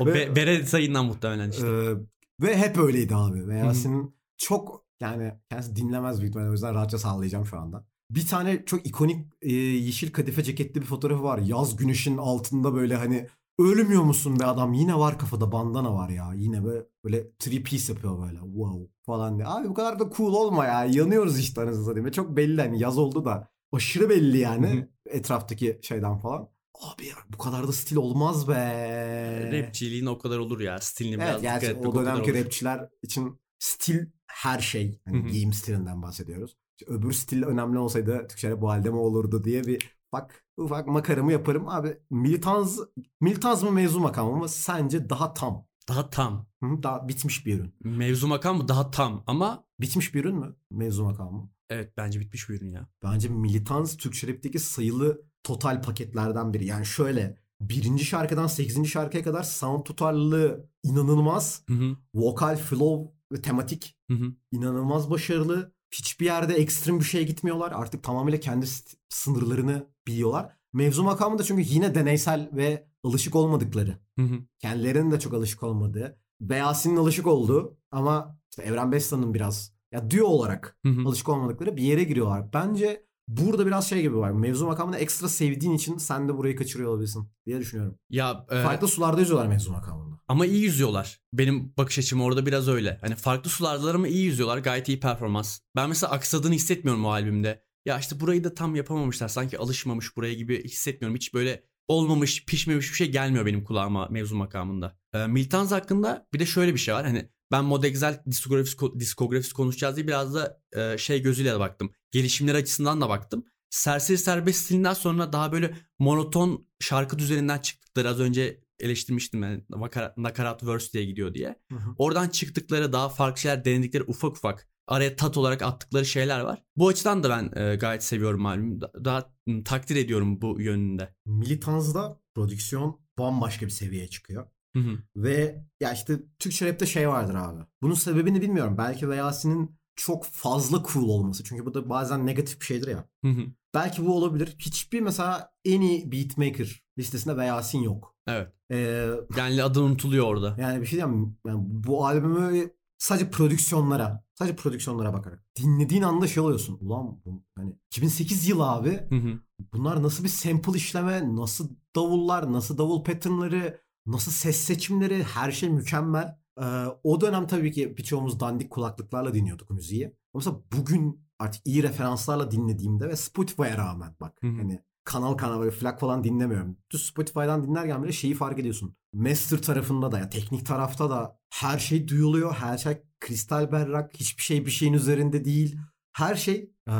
[0.00, 1.66] O Ve- be- bere sayından muhtemelen işte.
[1.66, 1.94] Ee,
[2.42, 3.48] ve hep öyleydi abi.
[3.48, 7.84] Ve Yasin'in çok yani kendisi dinlemez büyük ihtimalle o yüzden rahatça sallayacağım şu anda.
[8.10, 11.38] Bir tane çok ikonik e, yeşil kadife ceketli bir fotoğrafı var.
[11.38, 14.72] Yaz güneşin altında böyle hani ölmüyor musun be adam?
[14.72, 16.32] Yine var kafada bandana var ya.
[16.34, 18.38] Yine böyle, böyle three piece yapıyor böyle.
[18.38, 19.48] Wow falan diye.
[19.48, 20.84] Abi bu kadar da cool olma ya.
[20.84, 22.06] Yanıyoruz işte anasını satayım.
[22.06, 23.48] Ve çok belli hani yaz oldu da.
[23.72, 26.48] Aşırı belli yani etraftaki şeyden falan.
[26.74, 29.50] Abi ya bu kadar da stil olmaz be.
[29.52, 30.78] Rapçiliğin o kadar olur ya.
[30.80, 34.06] Stilini biraz Evet dikkat gerçi etmek o dönemki rapçiler için stil
[34.38, 35.00] her şey.
[35.04, 35.28] Hani Hı hı.
[35.28, 36.56] giyim stilinden bahsediyoruz.
[36.80, 40.86] İşte öbür stil önemli olsaydı Türkçe rap bu halde mi olurdu diye bir ufak ufak
[40.86, 41.68] makaramı yaparım.
[41.68, 42.78] Abi militans
[43.20, 45.68] militans mı mevzu makamı mı sence daha tam?
[45.88, 46.46] daha tam.
[46.62, 47.74] Hı, daha bitmiş bir ürün.
[47.84, 50.56] Mevzu makamı daha tam ama Bitmiş bir ürün mü?
[50.70, 51.50] Mevzu makamı.
[51.70, 52.88] evet bence bitmiş bir ürün ya.
[53.02, 56.66] Bence Militans Türkçe Rap'teki sayılı total paketlerden biri.
[56.66, 61.62] Yani şöyle birinci şarkıdan sekizinci şarkıya kadar sound tutarlılığı inanılmaz.
[61.68, 61.96] Hı hı.
[62.14, 64.32] Vokal, flow ve tematik Hı hı.
[64.52, 65.72] inanılmaz başarılı.
[65.90, 67.72] Hiçbir yerde ekstrem bir şeye gitmiyorlar.
[67.72, 68.66] Artık tamamıyla kendi
[69.08, 70.56] sınırlarını biliyorlar.
[70.72, 73.98] Mevzu makamı da çünkü yine deneysel ve alışık olmadıkları.
[74.18, 74.38] Hı hı.
[74.58, 76.18] Kendilerinin de çok alışık olmadığı.
[76.40, 81.08] Beyasi'nin alışık olduğu ama işte Evren Besta'nın biraz ya duo olarak Hı hı.
[81.08, 82.52] alışık olmadıkları bir yere giriyorlar.
[82.52, 84.30] Bence burada biraz şey gibi var.
[84.30, 87.98] Mevzu makamını ekstra sevdiğin için sen de burayı kaçırıyor olabilirsin diye düşünüyorum.
[88.10, 90.07] Ya e, Farklı sularda yüzüyorlar mevzu makamında.
[90.28, 91.20] Ama iyi yüzüyorlar.
[91.32, 92.98] Benim bakış açım orada biraz öyle.
[93.00, 94.58] Hani farklı sulardalar ama iyi yüzüyorlar.
[94.58, 95.60] Gayet iyi performans.
[95.76, 97.64] Ben mesela aksadığını hissetmiyorum o albümde.
[97.86, 99.28] Ya işte burayı da tam yapamamışlar.
[99.28, 101.16] Sanki alışmamış buraya gibi hissetmiyorum.
[101.16, 104.98] Hiç böyle olmamış, pişmemiş bir şey gelmiyor benim kulağıma mevzu makamında.
[105.14, 107.06] Ee, Miltans hakkında bir de şöyle bir şey var.
[107.06, 111.90] Hani ben Mod Excel diskografisi, diskografisi konuşacağız diye biraz da e, şey gözüyle de baktım.
[112.10, 113.44] Gelişimler açısından da baktım.
[113.70, 120.16] Serseri Serbest stilinden sonra daha böyle monoton şarkı düzeninden çıktıkları az önce eleştirmiştim ben nakarat,
[120.18, 121.56] nakarat verse diye gidiyor diye.
[121.98, 126.62] Oradan çıktıkları daha farklı şeyler denedikleri ufak ufak araya tat olarak attıkları şeyler var.
[126.76, 128.80] Bu açıdan da ben e, gayet seviyorum albümü.
[128.80, 129.32] Da- Daha
[129.64, 131.14] takdir ediyorum bu yönünde.
[131.26, 134.46] Militanz'da prodüksiyon bambaşka bir seviyeye çıkıyor.
[134.76, 134.98] Hı hı.
[135.16, 137.60] Ve ya işte Türkçe rapte şey vardır abi.
[137.82, 138.74] Bunun sebebini bilmiyorum.
[138.78, 141.44] Belki Veyasi'nin çok fazla cool olması.
[141.44, 143.08] Çünkü bu da bazen negatif bir şeydir ya.
[143.24, 143.42] Hı hı.
[143.74, 144.56] Belki bu olabilir.
[144.58, 148.14] Hiçbir mesela en iyi beatmaker listesinde Veyasin yok.
[148.26, 148.52] Evet.
[148.70, 150.56] Ee, Yani adı unutuluyor orada.
[150.60, 156.42] yani bir şey diyeyim yani bu albümü sadece prodüksiyonlara sadece prodüksiyonlara bakarak dinlediğin anda şey
[156.42, 156.78] oluyorsun.
[156.80, 159.38] Ulan bu, hani 2008 yılı abi Hı hı.
[159.72, 165.68] bunlar nasıl bir sample işleme, nasıl davullar, nasıl davul patternları, nasıl ses seçimleri her şey
[165.70, 166.38] mükemmel.
[166.60, 166.64] Ee,
[167.04, 170.04] o dönem tabii ki birçoğumuz dandik kulaklıklarla dinliyorduk müziği.
[170.06, 174.56] Ama mesela bugün artık iyi referanslarla dinlediğimde ve Spotify'a rağmen bak Hı hı.
[174.56, 176.76] hani kanal kanal böyle flak falan dinlemiyorum.
[176.90, 178.96] Düz Spotify'dan dinlerken bile şeyi fark ediyorsun.
[179.12, 182.54] Master tarafında da ya teknik tarafta da her şey duyuluyor.
[182.54, 184.14] Her şey kristal berrak.
[184.14, 185.78] Hiçbir şey bir şeyin üzerinde değil.
[186.12, 186.94] Her şey e,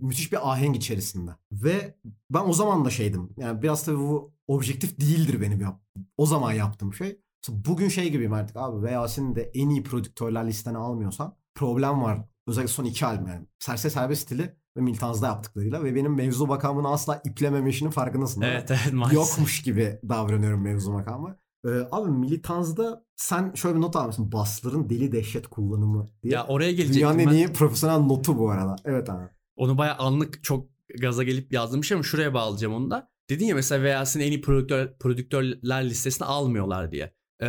[0.00, 1.30] müthiş bir ahenk içerisinde.
[1.52, 1.98] Ve
[2.30, 3.30] ben o zaman da şeydim.
[3.36, 5.80] Yani biraz tabii bu objektif değildir benim yap.
[6.16, 7.20] O zaman yaptığım şey.
[7.48, 8.82] Bugün şey gibiyim artık abi.
[8.82, 12.24] Veyasi'nin de en iyi prodüktörler listene almıyorsan problem var.
[12.46, 13.46] Özellikle son iki albüm yani.
[13.58, 18.40] Serse Serbest stili ve Miltans'da yaptıklarıyla ve benim mevzu makamını asla iplememişinin farkındasın?
[18.42, 19.14] Evet evet maalesef.
[19.14, 21.36] Yokmuş gibi davranıyorum mevzu makamı.
[21.64, 24.32] Ee, abi Militanz'da sen şöyle bir not almışsın.
[24.32, 26.34] Basların deli dehşet kullanımı diye.
[26.34, 27.32] Ya oraya gelecektim Dünyanın en ben.
[27.32, 28.76] iyi profesyonel notu bu arada.
[28.84, 29.24] Evet abi.
[29.56, 30.66] Onu bayağı anlık çok
[31.00, 33.10] gaza gelip bir şey ama şuraya bağlayacağım onu da.
[33.30, 37.14] Dedin ya mesela Veyas'ın en iyi prodüktör, prodüktörler listesine almıyorlar diye.
[37.42, 37.46] Ee,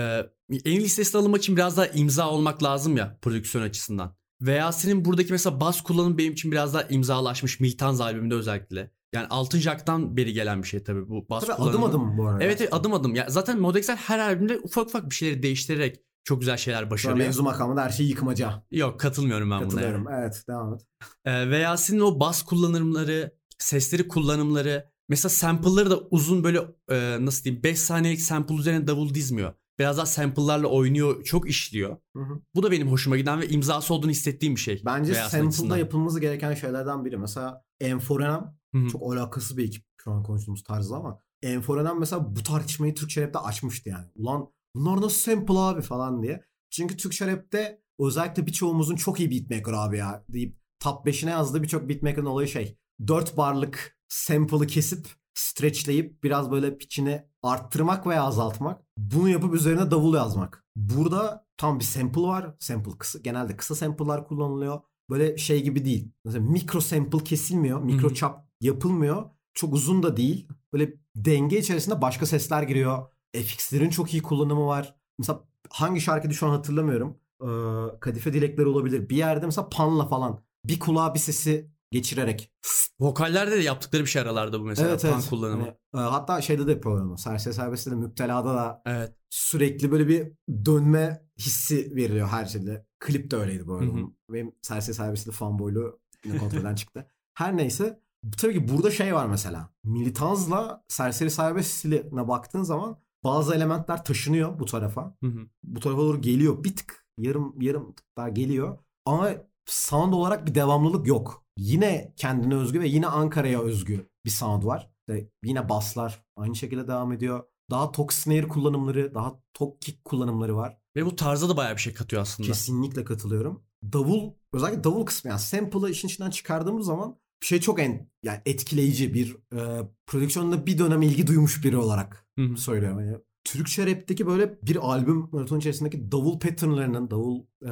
[0.51, 4.15] en iyi listesine alınmak için biraz daha imza olmak lazım ya prodüksiyon açısından.
[4.41, 8.91] Veyas'ın buradaki mesela bas kullanım benim için biraz daha imzalaşmış Miltans albümünde özellikle.
[9.13, 11.85] Yani Altın Jack'tan beri gelen bir şey tabii bu bas Tabii kullanımı.
[11.85, 12.43] adım adım bu arada.
[12.43, 13.15] Evet, adım adım.
[13.15, 17.17] Ya zaten Modexel her albümde ufak ufak bir şeyleri değiştirerek çok güzel şeyler başarıyor.
[17.25, 18.63] mevzu makamında her şey yıkmaca.
[18.71, 19.61] Yok katılmıyorum ben buna.
[19.61, 19.69] yani.
[19.71, 20.07] Katılıyorum.
[20.13, 20.81] Evet devam et.
[21.25, 27.43] Ee, ve Yasin'in o bas kullanımları, sesleri kullanımları, mesela sample'ları da uzun böyle e, nasıl
[27.43, 29.53] diyeyim 5 saniyelik sample üzerine davul dizmiyor.
[29.79, 31.97] Biraz daha sample'larla oynuyor, çok işliyor.
[32.15, 32.41] Hı hı.
[32.55, 34.81] Bu da benim hoşuma giden ve imzası olduğunu hissettiğim bir şey.
[34.85, 35.77] Bence Veyas'ın sample'da açısından.
[35.77, 37.17] yapılması gereken şeylerden biri.
[37.17, 38.87] Mesela Enforenem Hı hı.
[38.87, 43.39] çok alakasız bir ekip şu an konuştuğumuz tarzla ama Enforenem mesela bu tartışmayı Türkçe rapte
[43.39, 44.05] açmıştı yani.
[44.15, 46.43] Ulan bunlar nasıl sample abi falan diye.
[46.69, 51.89] Çünkü Türkçe rapte özellikle birçoğumuzun çok iyi beatmaker abi ya deyip top 5'ine yazdığı birçok
[51.89, 52.77] beatmaker'ın olayı şey.
[53.07, 58.81] 4 barlık sample'ı kesip stretchleyip biraz böyle pitch'ini arttırmak veya azaltmak.
[58.97, 60.65] Bunu yapıp üzerine davul yazmak.
[60.75, 62.55] Burada tam bir sample var.
[62.59, 63.19] Sample kısa.
[63.19, 64.81] Genelde kısa sample'lar kullanılıyor.
[65.09, 66.11] Böyle şey gibi değil.
[66.25, 67.81] Mesela mikro sample kesilmiyor.
[67.81, 69.29] Mikro çap yapılmıyor.
[69.53, 70.47] Çok uzun da değil.
[70.73, 73.07] Böyle denge içerisinde başka sesler giriyor.
[73.35, 74.95] FX'lerin çok iyi kullanımı var.
[75.19, 77.17] Mesela hangi şarkıydı şu an hatırlamıyorum.
[77.41, 79.09] Ee, Kadife Dilekleri olabilir.
[79.09, 80.43] Bir yerde mesela panla falan.
[80.65, 82.51] Bir kulağa bir sesi geçirerek.
[82.99, 85.29] Vokallerde de yaptıkları bir şey aralarda bu mesela evet pan evet.
[85.29, 85.63] kullanımı.
[85.91, 87.17] Hani, e, hatta şeyde de yapıyorlar onu.
[87.17, 89.13] Serseri Serbest'te de Müptela'da da Evet.
[89.29, 90.31] sürekli böyle bir
[90.65, 92.85] dönme hissi veriliyor her şeyde.
[92.99, 93.85] Klip de öyleydi bu arada.
[93.85, 94.05] Hı hı.
[94.29, 97.07] Benim Serseri Serbest'te fanboyluğu yine kontrolden çıktı.
[97.33, 97.99] Her neyse.
[98.37, 99.69] Tabii ki burada şey var mesela.
[99.83, 105.17] Militanzla Serseri Serbest stiline baktığın zaman bazı elementler taşınıyor bu tarafa.
[105.23, 105.47] Hı hı.
[105.63, 106.63] Bu tarafa doğru geliyor.
[106.63, 108.77] Bir tık yarım yarım tık daha geliyor.
[109.05, 109.31] Ama
[109.71, 111.45] sound olarak bir devamlılık yok.
[111.57, 114.91] Yine kendine özgü ve yine Ankara'ya özgü bir sound var.
[114.99, 117.43] İşte yine baslar aynı şekilde devam ediyor.
[117.71, 120.77] Daha tok snare kullanımları, daha tok kick kullanımları var.
[120.95, 122.47] Ve bu tarza da bayağı bir şey katıyor aslında.
[122.47, 123.63] Kesinlikle katılıyorum.
[123.93, 128.41] Davul, özellikle davul kısmı yani sample'ı işin içinden çıkardığımız zaman bir şey çok en yani
[128.45, 132.57] etkileyici bir e, prodüksiyonda bir dönem ilgi duymuş biri olarak Hı hı.
[132.57, 132.99] söylüyorum.
[132.99, 137.69] Yani Türkçe rapteki böyle bir albüm maraton içerisindeki davul patternlarının, davul e,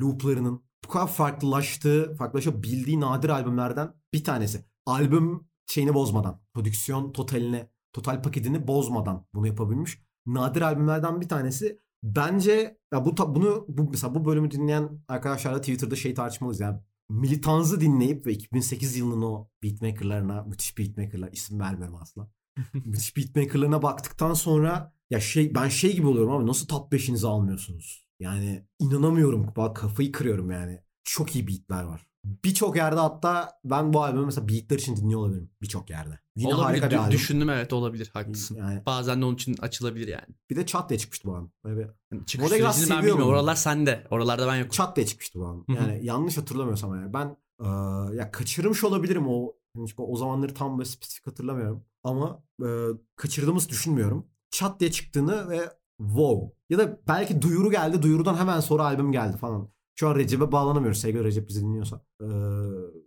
[0.00, 4.64] looplarının bu kadar farklılaştığı, farklılaşabildiği nadir albümlerden bir tanesi.
[4.86, 9.98] Albüm şeyini bozmadan, prodüksiyon totalini, total paketini bozmadan bunu yapabilmiş.
[10.26, 11.80] Nadir albümlerden bir tanesi.
[12.02, 16.78] Bence ya bu bunu bu mesela bu bölümü dinleyen arkadaşlarla Twitter'da şey tartışmalıyız yani.
[17.08, 22.30] Militanz'ı dinleyip ve 2008 yılının o beatmakerlarına, müthiş beatmakerlar isim vermiyorum asla.
[22.74, 28.05] müthiş beatmakerlarına baktıktan sonra ya şey ben şey gibi oluyorum abi nasıl top 5'inizi almıyorsunuz?
[28.20, 29.52] Yani inanamıyorum.
[29.56, 30.80] Bak kafayı kırıyorum yani.
[31.04, 32.06] Çok iyi beatler var.
[32.44, 35.50] Birçok yerde hatta ben bu albümü mesela beatler için dinliyor olabilirim.
[35.62, 36.18] Birçok yerde.
[36.36, 36.64] Yine olabilir.
[36.64, 37.12] harika bir albüm.
[37.12, 38.54] Düşündüm evet olabilir haklısın.
[38.56, 40.26] Yani Bazen de onun için açılabilir yani.
[40.50, 41.50] bir de Çat diye çıkmıştı bu albüm.
[41.64, 43.28] Böyle bir Yani çıkış Model biraz sürecini ben bilmiyorum.
[43.28, 44.06] Oralar sende.
[44.10, 44.70] Oralarda ben yokum.
[44.70, 45.64] Çat diye çıkmıştı bu albüm.
[45.68, 47.12] Yani yanlış hatırlamıyorsam yani.
[47.12, 51.84] Ben eee, ya kaçırmış olabilirim o yani o zamanları tam böyle spesifik hatırlamıyorum.
[52.04, 54.26] Ama eee kaçırdığımızı düşünmüyorum.
[54.50, 55.60] Çat diye çıktığını ve
[55.98, 56.52] wow.
[56.70, 58.02] Ya da belki duyuru geldi.
[58.02, 59.68] Duyurudan hemen sonra albüm geldi falan.
[59.98, 61.00] Şu an Recep'e bağlanamıyoruz.
[61.00, 62.00] Sevgili Recep bizi dinliyorsa.
[62.22, 62.28] Eee,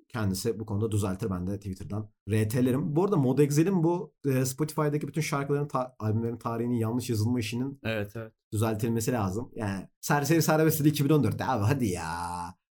[0.08, 1.30] kendisi bu konuda düzeltir.
[1.30, 2.96] Ben de Twitter'dan RT'lerim.
[2.96, 7.80] Bu arada Mod Excel'in bu eee, Spotify'daki bütün şarkıların, ta- albümlerin tarihinin yanlış yazılma işinin
[7.84, 8.34] Evet evet.
[8.54, 9.52] düzeltilmesi lazım.
[9.56, 12.10] Yani Serseri Serbestli 2014'te abi hadi ya.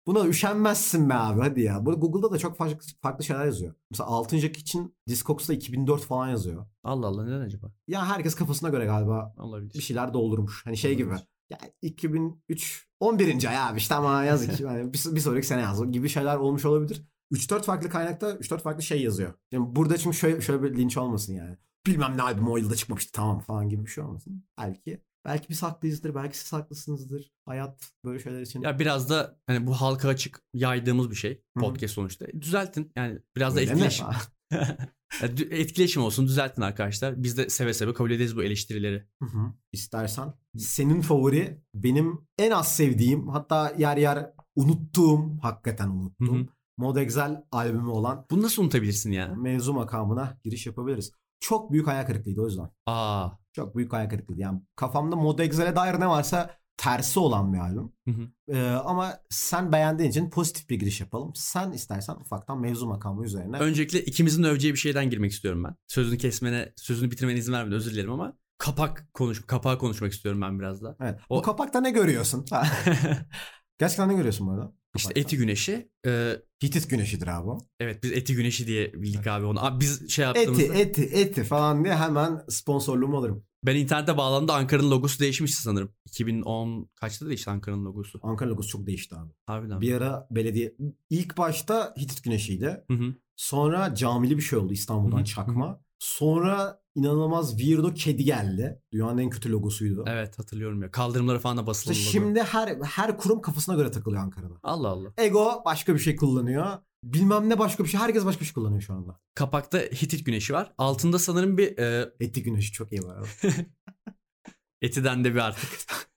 [0.08, 1.86] Buna üşenmezsin be abi hadi ya.
[1.86, 3.74] Burada Google'da da çok farklı, farklı şeyler yazıyor.
[3.90, 4.38] Mesela 6.
[4.38, 6.66] Jack için Discogs'ta 2004 falan yazıyor.
[6.84, 7.72] Allah Allah neden acaba?
[7.88, 9.80] Ya herkes kafasına göre galiba bir Olabilir.
[9.80, 10.66] şeyler doldurmuş.
[10.66, 11.08] Hani şey gibi.
[11.08, 11.28] Olabilir.
[11.50, 13.44] Ya 2003 11.
[13.44, 14.62] ay abi işte ama yaz iki.
[14.62, 17.02] Yani bir, bir sonraki sene yaz gibi şeyler olmuş olabilir.
[17.32, 19.34] 3-4 farklı kaynakta 3-4 farklı şey yazıyor.
[19.52, 21.56] Yani burada çünkü şöyle, şöyle bir linç olmasın yani.
[21.86, 24.44] Bilmem ne albüm o yılda çıkmamıştı tamam falan gibi bir şey olmasın.
[24.58, 26.14] Belki belki biz haklıyızdır.
[26.14, 27.32] Belki siz haklısınızdır.
[27.46, 28.62] Hayat böyle şeyler için.
[28.62, 32.26] Ya biraz da hani bu halka açık yaydığımız bir şey podcast sonuçta.
[32.40, 33.80] Düzeltin yani biraz da Öyle mi?
[33.80, 34.06] etkileşim.
[35.50, 37.22] Etkileşim olsun düzeltin arkadaşlar.
[37.22, 39.06] Biz de seve seve kabul ederiz bu eleştirileri.
[39.22, 39.52] Hı hı.
[39.72, 40.34] İstersen.
[40.56, 46.46] Senin favori benim en az sevdiğim hatta yer yer unuttuğum hakikaten unuttuğum Hı hı.
[46.78, 49.34] Mod Excel albümü olan Bunu nasıl unutabilirsin ya?
[49.34, 51.12] mevzu makamına giriş yapabiliriz.
[51.40, 52.68] Çok büyük hayal kırıklığıydı o yüzden.
[52.86, 53.28] Aa.
[53.52, 54.40] Çok büyük hayal kırıklığıydı.
[54.40, 57.92] Yani kafamda Mod Excel'e dair ne varsa tersi olan bir albüm.
[58.08, 58.28] Hı hı.
[58.56, 61.32] Ee, ama sen beğendiğin için pozitif bir giriş yapalım.
[61.34, 63.58] Sen istersen ufaktan mevzu makamı üzerine.
[63.58, 65.74] Öncelikle ikimizin öveceği bir şeyden girmek istiyorum ben.
[65.86, 70.58] Sözünü kesmene, sözünü bitirmene izin vermeden özür dilerim ama kapak konuş kapağı konuşmak istiyorum ben
[70.58, 70.96] biraz da.
[71.00, 71.18] evet.
[71.28, 72.46] O- Bu kapakta ne görüyorsun?
[73.78, 74.72] Gerçekten ne görüyorsun bu arada?
[74.96, 75.88] işte eti güneşi.
[76.06, 77.58] e, Hitit güneşidir abi o.
[77.80, 79.64] evet biz eti güneşi diye bildik abi onu.
[79.64, 83.44] Abi biz şey yaptığımızda Eti, eti, eti falan diye hemen sponsorluğumu alırım.
[83.64, 85.92] ben internete bağlandığımda Ankara'nın logosu değişmişti sanırım.
[86.06, 88.20] 2010 kaçta değişti Ankara'nın logosu?
[88.22, 89.30] Ankara logosu çok değişti abi.
[89.46, 89.80] Harbiden.
[89.80, 90.74] Bir ara belediye
[91.10, 92.84] ilk başta Hitit güneşiydi.
[92.90, 93.14] Hı hı.
[93.36, 95.80] Sonra camili bir şey oldu İstanbul'dan Hı hı, çakma.
[95.98, 98.82] Sonra inanılmaz weirdo kedi geldi.
[98.92, 100.04] Dünyanın en kötü logosuydu.
[100.06, 100.90] Evet hatırlıyorum ya.
[100.90, 104.54] Kaldırımlara falan da basılı İşte şimdi her her kurum kafasına göre takılıyor Ankara'da.
[104.62, 105.08] Allah Allah.
[105.16, 106.78] Ego başka bir şey kullanıyor.
[107.04, 108.00] Bilmem ne başka bir şey.
[108.00, 109.20] Herkes başka bir şey kullanıyor şu anda.
[109.34, 110.72] Kapakta Hitit güneşi var.
[110.78, 113.28] Altında sanırım bir e, Eti güneşi çok iyi var.
[114.82, 115.70] etiden de bir artık.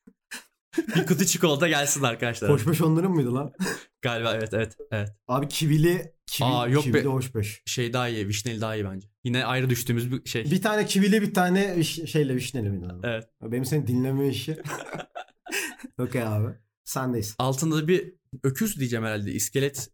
[0.95, 2.49] bir kutu çikolata gelsin arkadaşlar.
[2.49, 3.53] Hoşbeş onların mıydı lan?
[4.01, 5.09] Galiba evet evet evet.
[5.27, 7.09] Abi kivili, kivi, Aa, yok kivili be.
[7.09, 7.61] hoşbeş.
[7.65, 8.27] Şey daha iyi.
[8.27, 9.07] Vişneli daha iyi bence.
[9.23, 10.45] Yine ayrı düştüğümüz bir şey.
[10.51, 13.07] Bir tane kivili bir tane viş- şeyle vişneli abi?
[13.07, 13.27] Evet.
[13.41, 14.57] Benim seni dinleme işi.
[15.99, 16.47] Okey abi.
[16.83, 17.35] Sendeyiz.
[17.39, 19.31] Altında da bir öküz diyeceğim herhalde.
[19.31, 19.89] İskelet.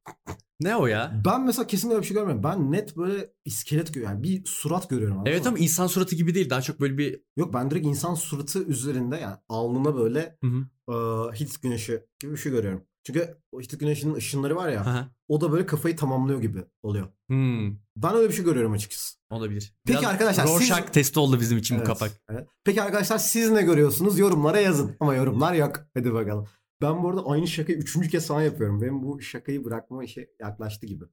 [0.59, 1.21] Ne o ya?
[1.25, 2.43] Ben mesela kesin öyle bir şey görmüyorum.
[2.43, 4.15] Ben net böyle iskelet görüyorum.
[4.15, 5.21] Yani bir surat görüyorum.
[5.25, 5.49] Evet mı?
[5.49, 6.49] ama insan suratı gibi değil.
[6.49, 11.31] Daha çok böyle bir Yok ben direkt insan suratı üzerinde yani alnına böyle Hı hı.
[11.61, 12.83] güneşi gibi bir şey görüyorum.
[13.03, 15.09] Çünkü o Hitit güneşinin ışınları var ya Aha.
[15.27, 17.07] o da böyle kafayı tamamlıyor gibi oluyor.
[17.27, 19.17] Hmm, Ben öyle bir şey görüyorum açıkçası.
[19.29, 19.73] olabilir.
[19.85, 22.11] Peki arkadaşlar, siz- Rorschach testi oldu bizim için Evet, bu kapak.
[22.29, 22.47] evet.
[22.63, 24.19] Peki arkadaşlar siz ne görüyorsunuz?
[24.19, 24.95] Yorumlara yazın.
[24.99, 25.75] Ama yorumlar yok.
[25.93, 26.47] Hadi bakalım.
[26.81, 28.81] Ben bu arada aynı şakayı üçüncü kez falan yapıyorum.
[28.81, 31.03] Benim bu şakayı bırakma işi yaklaştı gibi.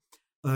[0.46, 0.50] Ee,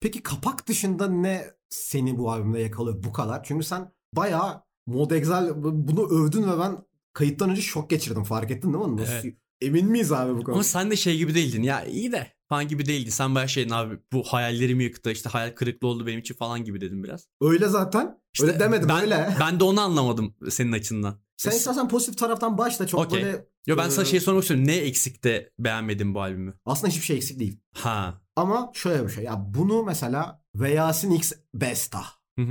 [0.00, 3.44] peki kapak dışında ne seni bu albümde yakalıyor bu kadar?
[3.44, 8.24] Çünkü sen bayağı Mod Excel bunu övdün ve ben kayıttan önce şok geçirdim.
[8.24, 8.96] Fark ettin değil mi?
[8.96, 9.12] Nasıl?
[9.12, 9.36] Evet.
[9.60, 10.52] Emin miyiz abi bu konuda?
[10.52, 11.62] Ama sen de şey gibi değildin.
[11.62, 13.10] Ya iyi de falan gibi değildi.
[13.10, 15.10] Sen bayağı şeyin abi bu hayallerimi yıktı.
[15.10, 17.26] işte hayal kırıklığı oldu benim için falan gibi dedim biraz.
[17.40, 18.20] Öyle zaten.
[18.34, 19.36] İşte öyle demedim ben, öyle.
[19.40, 21.20] Ben de onu anlamadım senin açından.
[21.36, 22.86] Sen istersen pozitif taraftan başla.
[22.86, 23.22] Çok Okey.
[23.22, 24.66] böyle Yo ben sana şey sormak istiyorum.
[24.66, 26.54] Ne eksik de beğenmedin bu albümü?
[26.66, 27.60] aslında hiçbir şey eksik değil.
[27.74, 28.20] Ha.
[28.36, 29.24] Ama şöyle bir şey.
[29.24, 32.02] Ya bunu mesela Veyasin X Besta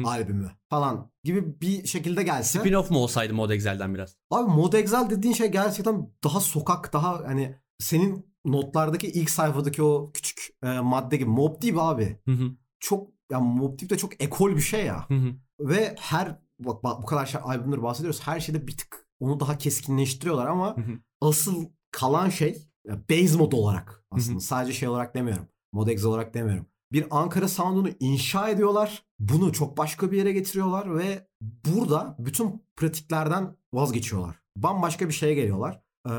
[0.06, 2.60] albümü falan gibi bir şekilde gelse.
[2.60, 4.16] Spin-off mu olsaydı Mod Excel'den biraz?
[4.32, 10.12] Abi Mod Excel dediğin şey gerçekten daha sokak daha hani senin notlardaki ilk sayfadaki o
[10.14, 12.20] küçük e, madde gibi Mob Deep abi.
[12.26, 12.52] Hı hı.
[12.80, 15.10] Çok ya Mob Deep de çok ekol bir şey ya.
[15.10, 15.34] Hı hı.
[15.60, 18.22] Ve her bak, bak bu kadar şey, albümleri bahsediyoruz.
[18.28, 21.00] Her şeyde bir tık onu daha keskinleştiriyorlar ama Hı hı.
[21.22, 22.58] asıl kalan şey
[23.10, 24.34] base mod olarak aslında.
[24.34, 24.42] Hı hı.
[24.42, 25.48] Sadece şey olarak demiyorum.
[25.74, 26.66] Mod Excel olarak demiyorum.
[26.92, 29.06] Bir Ankara sound'unu inşa ediyorlar.
[29.20, 34.36] Bunu çok başka bir yere getiriyorlar ve burada bütün pratiklerden vazgeçiyorlar.
[34.56, 35.82] Bambaşka bir şeye geliyorlar.
[36.10, 36.12] Ee,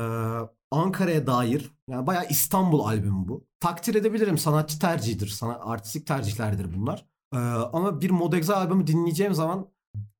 [0.71, 3.47] Ankara'ya dair yani bayağı İstanbul albümü bu.
[3.59, 5.27] Takdir edebilirim sanatçı tercihidir.
[5.27, 7.05] Sana artistik tercihlerdir bunlar.
[7.33, 7.37] Ee,
[7.73, 9.67] ama bir Mod Excel albümü dinleyeceğim zaman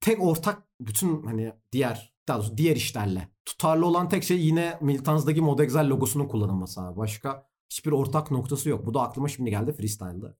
[0.00, 5.40] tek ortak bütün hani diğer daha doğrusu diğer işlerle tutarlı olan tek şey yine Militanz'daki
[5.40, 6.96] Mod Excel logosunun kullanılması abi.
[6.96, 8.86] Başka hiçbir ortak noktası yok.
[8.86, 10.36] Bu da aklıma şimdi geldi freestyle'da.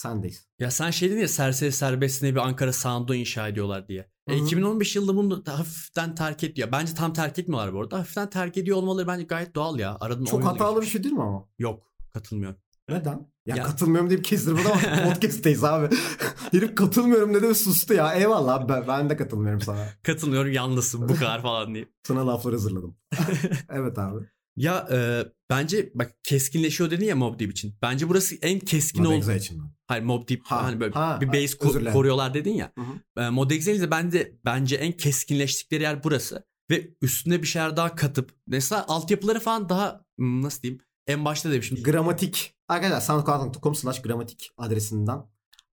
[0.00, 0.48] Sendeyiz.
[0.58, 4.10] Ya sen şey dedin ya serseri serbestine bir Ankara Sound'u inşa ediyorlar diye.
[4.28, 4.44] E, Hı hı.
[4.44, 6.68] 2015 yılında bunu hafiften terk ediyor.
[6.72, 7.98] Bence tam terk etmiyorlar bu arada.
[7.98, 9.96] Hafiften terk ediyor olmaları bence gayet doğal ya.
[10.00, 10.92] Aradan Çok hatalı bir geçmiş.
[10.92, 11.48] şey değil mi ama?
[11.58, 11.82] Yok
[12.12, 12.58] katılmıyorum.
[12.88, 13.32] Neden?
[13.46, 15.88] Ya, Ya- katılmıyorum deyip kestirmedi ama podcast'teyiz abi.
[16.52, 18.14] Herif katılmıyorum dedi ve sustu ya.
[18.14, 19.86] Eyvallah ben, ben de katılmıyorum sana.
[20.02, 21.88] Katılmıyorum yalnızsın bu kadar falan diye.
[22.02, 22.96] Sana laflar hazırladım.
[23.70, 24.20] evet abi.
[24.60, 27.74] Ya e, bence bak keskinleşiyor dedin ya Mob Deep için.
[27.82, 29.16] Bence burası en keskin Mod ol.
[29.16, 29.70] Excel için mi?
[29.86, 32.72] Hayır Mob Deep Ha, hani böyle ha, bir base ko- koruyorlar dedin ya.
[32.78, 36.46] Hı E, Mod Excel'in de bence, bence en keskinleştikleri yer burası.
[36.70, 41.50] Ve üstüne bir şeyler daha katıp mesela altyapıları falan daha hmm, nasıl diyeyim en başta
[41.52, 41.82] demiştim.
[41.82, 42.54] Gramatik.
[42.68, 45.22] Arkadaşlar soundcloud.com slash gramatik adresinden.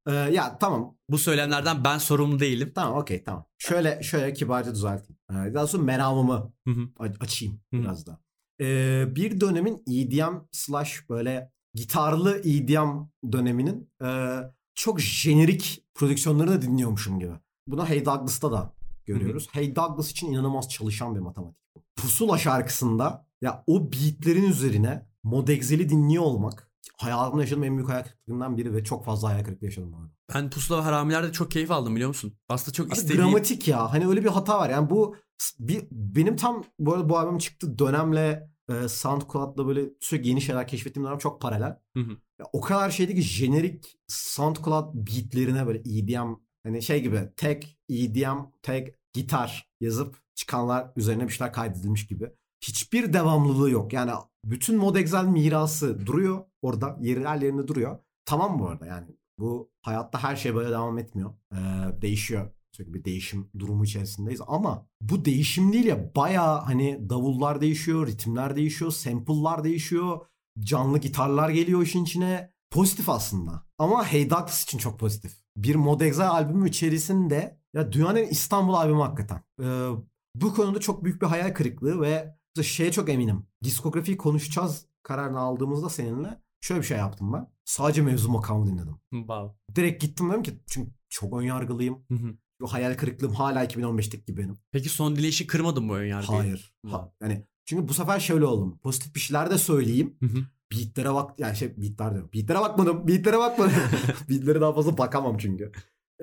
[0.07, 0.97] Ee, ya tamam.
[1.09, 2.71] Bu söylemlerden ben sorumlu değilim.
[2.75, 3.45] Tamam okey tamam.
[3.57, 5.19] Şöyle şöyle kibarca düzelteyim.
[5.31, 6.89] Ee, daha sonra meramımı Hı hı.
[7.19, 7.77] açayım Hı.
[7.81, 8.26] biraz da.
[8.61, 12.89] Ee, bir dönemin EDM slash böyle gitarlı EDM
[13.31, 14.37] döneminin e,
[14.75, 17.33] çok jenerik prodüksiyonlarını dinliyormuşum gibi.
[17.67, 18.73] Bunu Hey Douglas'ta da
[19.05, 19.47] görüyoruz.
[19.51, 21.81] Hey Douglas için inanılmaz çalışan bir matematik bu.
[21.95, 26.66] Pusula şarkısında ya o beatlerin üzerine Mod Excel'i dinliyor olmak
[26.97, 30.11] hayatımda yaşadığım en büyük hayal kırıklığından biri ve çok fazla hayal kırıklığı yaşadım bu arada.
[30.35, 32.33] Ben Pusula Haramiler'de çok keyif aldım biliyor musun?
[32.49, 33.21] Aslında çok istediğim...
[33.21, 33.93] Gramatik ya.
[33.93, 34.69] Hani öyle bir hata var.
[34.69, 35.15] Yani bu
[35.59, 40.67] bir, benim tam bu arada bu albüm çıktı dönemle e, SoundCloud'la böyle sürekli yeni şeyler
[40.67, 41.79] keşfettiğim dönem çok paralel.
[41.93, 42.11] Hı hı.
[42.39, 46.33] Ya o kadar şeydi ki jenerik SoundCloud beatlerine böyle EDM
[46.63, 52.31] hani şey gibi tek EDM tek gitar yazıp çıkanlar üzerine bir şeyler kaydedilmiş gibi.
[52.61, 53.93] Hiçbir devamlılığı yok.
[53.93, 54.11] Yani
[54.45, 56.97] bütün Mod Excel mirası duruyor orada.
[57.01, 57.99] Yerler yerinde duruyor.
[58.25, 59.07] Tamam bu arada yani.
[59.39, 61.33] Bu hayatta her şey böyle devam etmiyor.
[61.53, 61.57] Ee,
[62.01, 62.51] değişiyor.
[62.71, 64.41] Sürekli bir değişim durumu içerisindeyiz.
[64.47, 66.15] Ama bu değişim değil ya.
[66.15, 70.19] Baya hani davullar değişiyor, ritimler değişiyor, sample'lar değişiyor.
[70.59, 72.53] Canlı gitarlar geliyor işin içine.
[72.71, 73.63] Pozitif aslında.
[73.77, 75.33] Ama Hey Douglas için çok pozitif.
[75.57, 79.43] Bir Mod Exile albümü içerisinde ya dünyanın İstanbul albümü hakikaten.
[79.61, 79.89] Ee,
[80.35, 83.47] bu konuda çok büyük bir hayal kırıklığı ve şeye çok eminim.
[83.63, 87.47] Diskografiyi konuşacağız kararını aldığımızda seninle şöyle bir şey yaptım ben.
[87.65, 88.95] Sadece mevzu makamı dinledim.
[89.11, 89.75] Wow.
[89.75, 92.05] Direkt gittim dedim ki çünkü çok önyargılıyım.
[92.07, 92.37] Hı hı.
[92.61, 94.57] Bu hayal kırıklığım hala 2015'teki gibi benim.
[94.71, 96.39] Peki son dileyişi kırmadın mı ön yargıyı?
[96.39, 96.73] Hayır.
[96.81, 96.97] Wow.
[96.97, 98.79] Ha, yani çünkü bu sefer şöyle oldum.
[98.83, 100.17] Pozitif bir şeyler de söyleyeyim.
[100.19, 100.37] Hı hı.
[100.71, 102.29] Beatlere bak yani şey beatler diyorum.
[102.33, 103.07] Beatlere bakmadım.
[103.07, 103.73] Beatlere bakmadım.
[104.29, 105.71] Beatlere daha fazla bakamam çünkü.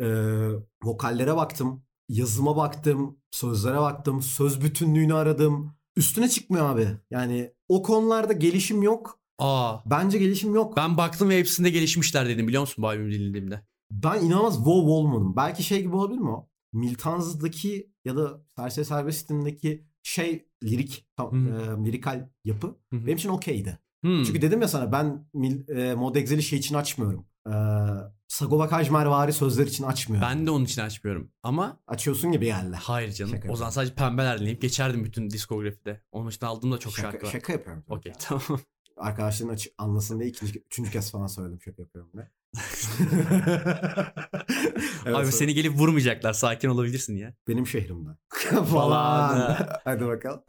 [0.01, 0.07] Ee,
[0.83, 1.83] vokallere baktım.
[2.09, 3.19] Yazıma baktım.
[3.31, 4.23] Sözlere baktım.
[4.23, 5.75] Söz bütünlüğünü aradım.
[5.97, 6.89] Üstüne çıkmıyor abi.
[7.11, 9.21] Yani o konularda gelişim yok.
[9.39, 9.79] Aa.
[9.91, 10.77] Bence gelişim yok.
[10.77, 13.61] Ben baktım ve hepsinde gelişmişler dedim biliyor musun bu albümü dinlediğimde?
[13.91, 15.37] Ben inanılmaz wow olmadım.
[15.37, 16.49] Belki şey gibi olabilir mi o?
[16.73, 23.07] Miltans'daki ya da Serseri Serbest'indeki şey lirik, tam, e, lirikal yapı Hı hı.
[23.07, 23.79] benim için okeydi.
[24.03, 24.25] Hmm.
[24.25, 25.27] Çünkü dedim ya sana ben
[25.69, 27.27] e, Mod Excel'i şey için açmıyorum.
[27.47, 27.53] E,
[28.29, 30.29] Sagopa Kajmervari sözler için açmıyorum.
[30.31, 31.31] Ben de onun için açmıyorum.
[31.43, 32.77] Ama Açıyorsun gibi geldi.
[32.81, 33.33] hayır canım.
[33.33, 36.01] Şaka o zaman sadece pembeler dinleyip geçerdim bütün diskografide.
[36.13, 37.33] Onun için aldığımda çok şaka, şarkı var.
[37.33, 37.85] şaka yapıyorum.
[37.89, 38.61] Okey tamam.
[38.97, 42.31] Arkadaşların açı, anlasın diye ikinci, üçüncü kez falan söyledim şaka yapıyorum diye.
[45.07, 46.33] Evet, Abi sonra- seni gelip vurmayacaklar.
[46.33, 47.35] Sakin olabilirsin ya.
[47.49, 48.11] Benim şehrimde.
[48.73, 49.57] Falan.
[49.85, 50.43] Hadi bakalım.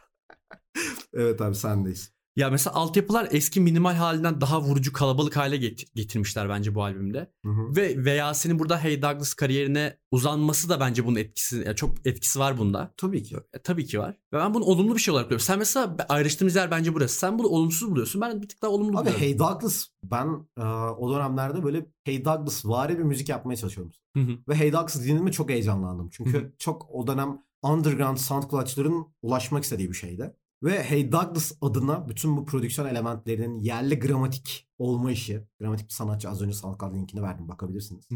[1.13, 2.14] evet abi sendeyiz.
[2.36, 7.31] Ya mesela altyapılar eski minimal halinden daha vurucu kalabalık hale get- getirmişler bence bu albümde.
[7.45, 7.75] Hı hı.
[7.75, 12.57] Ve Veyasin'in burada Hey Douglas kariyerine uzanması da bence bunun etkisi ya çok etkisi var
[12.57, 12.93] bunda.
[12.97, 13.36] Tabii ki.
[13.53, 14.17] E, tabii ki var.
[14.33, 15.45] Ve ben bunu olumlu bir şey olarak görüyorum.
[15.45, 17.19] Sen mesela ayrıştığımız yer bence burası.
[17.19, 18.21] Sen bunu olumsuz buluyorsun.
[18.21, 19.21] Ben bir tık daha olumlu Abi buluyorum.
[19.21, 20.63] Hey Douglas ben e,
[20.97, 23.93] o dönemlerde böyle Hey Douglas vari bir müzik yapmaya çalışıyorum.
[24.15, 24.38] Hı hı.
[24.47, 26.09] Ve Hey Douglas dinlediğimde çok heyecanlandım.
[26.11, 26.51] Çünkü Hı hı.
[26.59, 30.33] çok o dönem underground soundcloudçıların ulaşmak istediği bir şeydi.
[30.64, 35.43] Ve Hey Douglas adına bütün bu prodüksiyon elementlerinin yerli gramatik olma işi.
[35.60, 38.08] Gramatik bir sanatçı az önce SoundCloud linkini verdim bakabilirsiniz.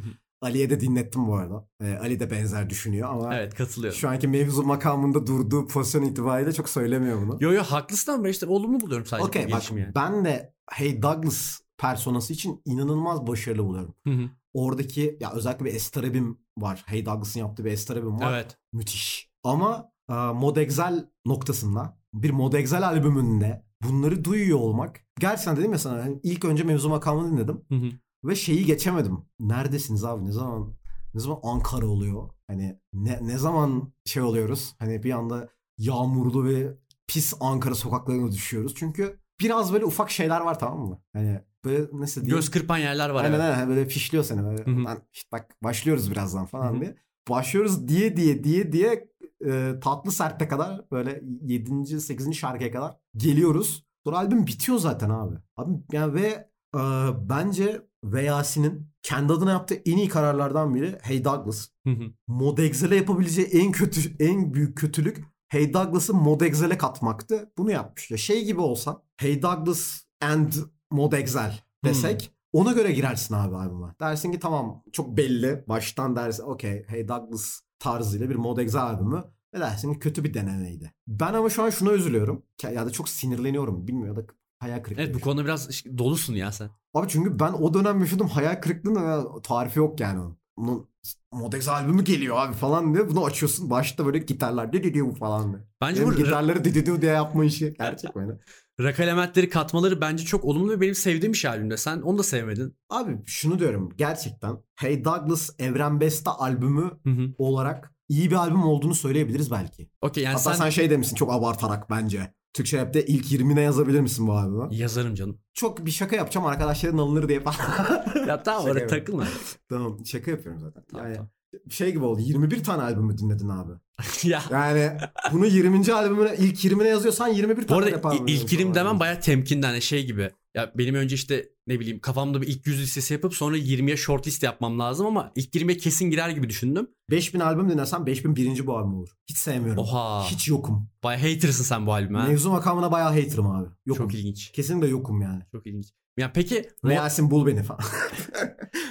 [0.42, 1.68] Ali'ye de dinlettim bu arada.
[1.82, 3.98] Ee, Ali de benzer düşünüyor ama Evet katılıyorum.
[4.00, 7.38] şu anki mevzu makamında durduğu pozisyon itibariyle çok söylemiyor bunu.
[7.40, 9.92] Yo yo haklısın ama ben işte olumlu buluyorum sadece Okey bu bak yani.
[9.96, 13.96] ben de Hey Douglas personası için inanılmaz başarılı buluyorum.
[14.08, 14.30] Hı hı.
[14.54, 16.84] Oradaki ya özellikle bir Estarabim var.
[16.88, 18.34] Hey Douglas'ın yaptığı bir Estarabim var.
[18.34, 18.58] Evet.
[18.74, 19.30] Müthiş.
[19.44, 25.80] Ama e, Mod Excel noktasında bir Mod Excel albümünde bunları duyuyor olmak gerçekten dedim ya
[25.80, 27.90] sana hani ilk önce mevzu makamını dinledim Hı hı.
[28.24, 29.18] ve şeyi geçemedim.
[29.40, 30.26] Neredesiniz abi?
[30.26, 30.74] Ne zaman
[31.14, 32.30] ne zaman Ankara oluyor?
[32.48, 34.76] Hani ne ne zaman şey oluyoruz?
[34.80, 38.76] Hani bir anda yağmurlu ve pis Ankara sokaklarına düşüyoruz.
[38.76, 41.02] Çünkü biraz böyle ufak şeyler var tamam mı?
[41.14, 42.36] Hani böyle nasıl diyeyim?
[42.36, 43.24] Göz kırpan yerler var.
[43.24, 43.56] Aynen evet.
[43.56, 44.64] aynen böyle fişliyor seni böyle.
[44.64, 44.84] Hı hı.
[44.84, 46.82] Lan işte bak başlıyoruz birazdan falan Hı hı.
[46.82, 46.96] diye.
[47.30, 49.09] Başlıyoruz diye diye diye diye
[49.46, 52.02] e, tatlı sertte kadar böyle 7.
[52.02, 52.34] 8.
[52.34, 53.86] şarkıya kadar geliyoruz.
[54.06, 55.36] Sonra albüm bitiyor zaten abi.
[55.58, 56.82] Abi yani ve e,
[57.30, 61.68] bence ve Yasin'in kendi adına yaptığı en iyi kararlardan biri Hey Douglas.
[61.88, 62.04] Hı hı.
[62.28, 67.52] Mod Excel'e yapabileceği en kötü en büyük kötülük Hey Douglas'ı Mod Excel'e katmaktı.
[67.58, 68.12] Bunu yapmış.
[68.12, 70.54] Ya şey gibi olsa Hey Douglas and
[70.92, 73.96] Mod Excel desek ona göre girersin abi albüme.
[74.02, 75.64] Dersin ki tamam çok belli.
[75.68, 79.24] Baştan dersin okey Hey Douglas tarzıyla bir Mod Excel albümü.
[79.54, 80.94] Ve dersin ki kötü bir denemeydi.
[81.08, 82.44] Ben ama şu an şuna üzülüyorum.
[82.64, 83.88] Ya da çok sinirleniyorum.
[83.88, 85.04] Bilmiyorum ya da hayal kırıklığı.
[85.04, 86.70] Evet bu konuda biraz dolusun ya sen.
[86.94, 90.40] Abi çünkü ben o dönem yaşadım hayal kırıklığında ve tarifi yok yani onun.
[90.58, 90.90] Bunun
[91.32, 93.70] Modex albümü geliyor abi falan diye bunu açıyorsun.
[93.70, 95.64] Başta böyle gitarlar dididiu falan diye.
[95.82, 97.74] Bence Benim bu gitarları dididiu diye yapma işi.
[97.74, 98.40] Gerçek böyle.
[98.80, 101.78] Rock elementleri katmaları bence çok olumlu ve benim sevdiğim bir şey albümde.
[101.78, 102.76] Sen onu da sevmedin.
[102.90, 107.34] Abi şunu diyorum gerçekten Hey Douglas Evren Beste albümü Hı hı.
[107.38, 109.90] olarak iyi bir albüm olduğunu söyleyebiliriz belki.
[110.02, 110.64] Okey yani Hatta sen...
[110.64, 110.70] sen...
[110.70, 112.34] şey demişsin çok abartarak bence.
[112.54, 114.68] Türkçe rapte ilk 20'ne yazabilir misin bu albümü?
[114.72, 115.40] Yazarım canım.
[115.54, 117.58] Çok bir şaka yapacağım arkadaşların alınır diye falan.
[118.28, 118.88] Ya tamam Şaka oraya yapıyorum.
[119.06, 119.26] takılma.
[119.70, 120.84] tamam şaka yapıyorum zaten.
[120.92, 121.30] Tamam, yani tamam.
[121.70, 123.72] Şey gibi oldu 21 tane albümü dinledin abi.
[124.24, 124.92] ya Yani
[125.32, 125.94] bunu 20.
[125.94, 128.86] albümüne ilk 20'ne yazıyorsan 21 bu tane arada rap albümü i- ilk yazıyorsun ilim falan.
[128.86, 130.30] demem baya temkinli hani şey gibi.
[130.56, 134.28] Ya benim önce işte ne bileyim kafamda bir ilk 100 listesi yapıp sonra 20'ye short
[134.28, 136.88] list yapmam lazım ama ilk 20'ye kesin girer gibi düşündüm.
[137.12, 139.10] 5000 albüm dinlersen 5000 birinci bu albüm olur.
[139.30, 139.84] Hiç sevmiyorum.
[139.84, 140.26] Oha.
[140.32, 140.90] Hiç yokum.
[141.04, 142.28] Baya hatersın sen bu albüme.
[142.28, 143.70] Mevzu makamına bayağı haterım abi.
[143.86, 144.06] Yokum.
[144.06, 144.52] Çok ilginç.
[144.52, 145.42] Kesinlikle yokum yani.
[145.52, 145.88] Çok ilginç.
[146.18, 147.82] Ya peki Ve Mo- Yasin bul beni falan.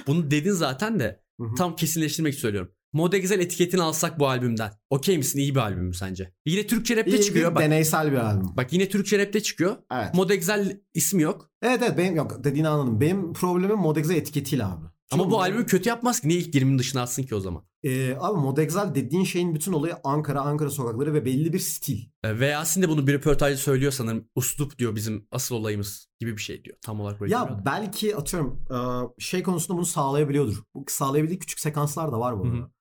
[0.07, 1.55] bunu dedin zaten de Hı hı.
[1.57, 2.71] tam kesinleştirmek söylüyorum.
[2.93, 4.71] Moda Güzel etiketini alsak bu albümden.
[4.89, 5.39] Okey misin?
[5.39, 6.33] İyi bir albüm mü sence?
[6.45, 7.51] Yine Türkçe rapte İyi çıkıyor.
[7.51, 8.47] bir Bak, deneysel bir albüm.
[8.57, 9.75] bak yine Türkçe rapte çıkıyor.
[9.91, 10.13] Evet.
[10.13, 11.51] Moda Güzel ismi yok.
[11.61, 13.01] evet evet benim yok dediğini anladım.
[13.01, 14.85] Benim problemim Modexe etiketiyle abi.
[15.11, 16.27] Ama bu albümü kötü yapmaz ki.
[16.27, 17.63] Niye ilk 20'nin dışına atsın ki o zaman?
[17.83, 22.05] Ee, abi Modexal dediğin şeyin bütün olayı Ankara, Ankara sokakları ve belli bir stil.
[22.23, 24.25] Ee, Ve de bunu bir röportajda söylüyor sanırım.
[24.35, 26.77] Uslup diyor bizim asıl olayımız gibi bir şey diyor.
[26.81, 27.65] Tam olarak böyle Ya demiyor da.
[27.65, 28.77] belki atıyorum e,
[29.21, 30.63] şey konusunda bunu sağlayabiliyordur.
[30.75, 32.71] Bu sağlayabildiği küçük sekanslar da var bu arada.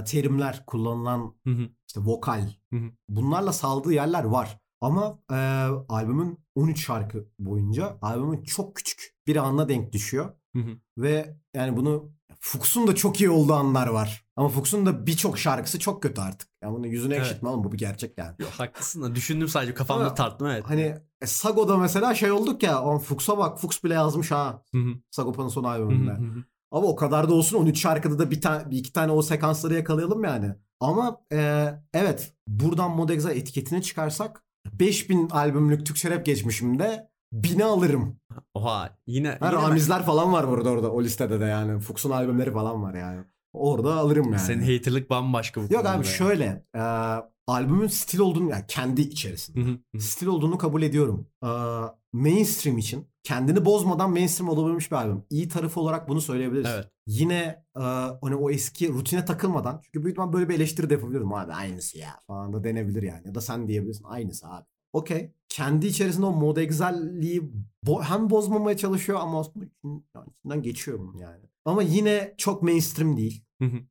[0.00, 1.68] E, terimler, kullanılan Hı hı.
[1.88, 2.50] işte vokal.
[2.72, 2.80] Hı.
[3.08, 4.58] Bunlarla saldığı yerler var.
[4.80, 5.34] Ama e,
[5.88, 10.32] albümün 13 şarkı boyunca albümün çok küçük bir anına denk düşüyor.
[10.62, 10.76] Hı hı.
[10.98, 14.24] Ve yani bunu Fuchs'un da çok iyi olduğu anlar var.
[14.36, 16.48] Ama Fuchs'un da birçok şarkısı çok kötü artık.
[16.62, 17.26] Yani bunu yüzüne Evet.
[17.26, 18.34] ekşitme oğlum bu bir gerçek yani.
[18.38, 20.64] Yok, haklısın da düşündüm sadece kafamda tarttım evet.
[20.66, 22.82] Hani e, Sago'da mesela şey olduk ya.
[22.82, 23.60] On Fuchs'a bak.
[23.60, 24.62] Fuchs bile yazmış ha.
[25.10, 26.18] Sagopa'nın son albümünde.
[26.70, 29.74] Ama o kadar da olsun 13 şarkıda da bir tane bir iki tane o sekansları
[29.74, 30.54] yakalayalım yani.
[30.80, 38.16] Ama e, evet buradan Modexa etiketini çıkarsak 5000 albümlük Türkçe rap geçmişimde 1000'i alırım.
[38.54, 41.80] Oha yine, Ha, yine ben- Ramizler falan var burada orada o listede de yani.
[41.80, 43.24] Fuchs'un albümleri falan var yani.
[43.52, 44.38] Orada alırım yani.
[44.38, 46.12] senin haterlık bambaşka bu Yok abi ya.
[46.12, 46.80] şöyle e,
[47.46, 49.60] albümün stil olduğunu yani kendi içerisinde.
[49.98, 51.26] Stil olduğunu kabul ediyorum.
[51.44, 51.48] Ee,
[52.12, 55.22] mainstream için kendini bozmadan mainstream olabilmiş bir albüm.
[55.30, 56.70] İyi tarafı olarak bunu söyleyebiliriz.
[56.74, 56.88] Evet.
[57.06, 57.80] Yine e,
[58.22, 61.32] hani o eski rutine takılmadan çünkü büyük ihtimal böyle bir eleştiri de yapabilirim.
[61.32, 63.26] Abi aynısı ya falan da denebilir yani.
[63.26, 64.66] Ya da sen diyebilirsin aynısı abi.
[64.92, 65.32] Okey.
[65.48, 67.42] Kendi içerisinde o mod egzelliği
[67.86, 69.66] bo- hem bozmamaya çalışıyor ama aslında
[70.26, 71.44] içinden geçiyor bunun yani.
[71.64, 73.44] Ama yine çok mainstream değil.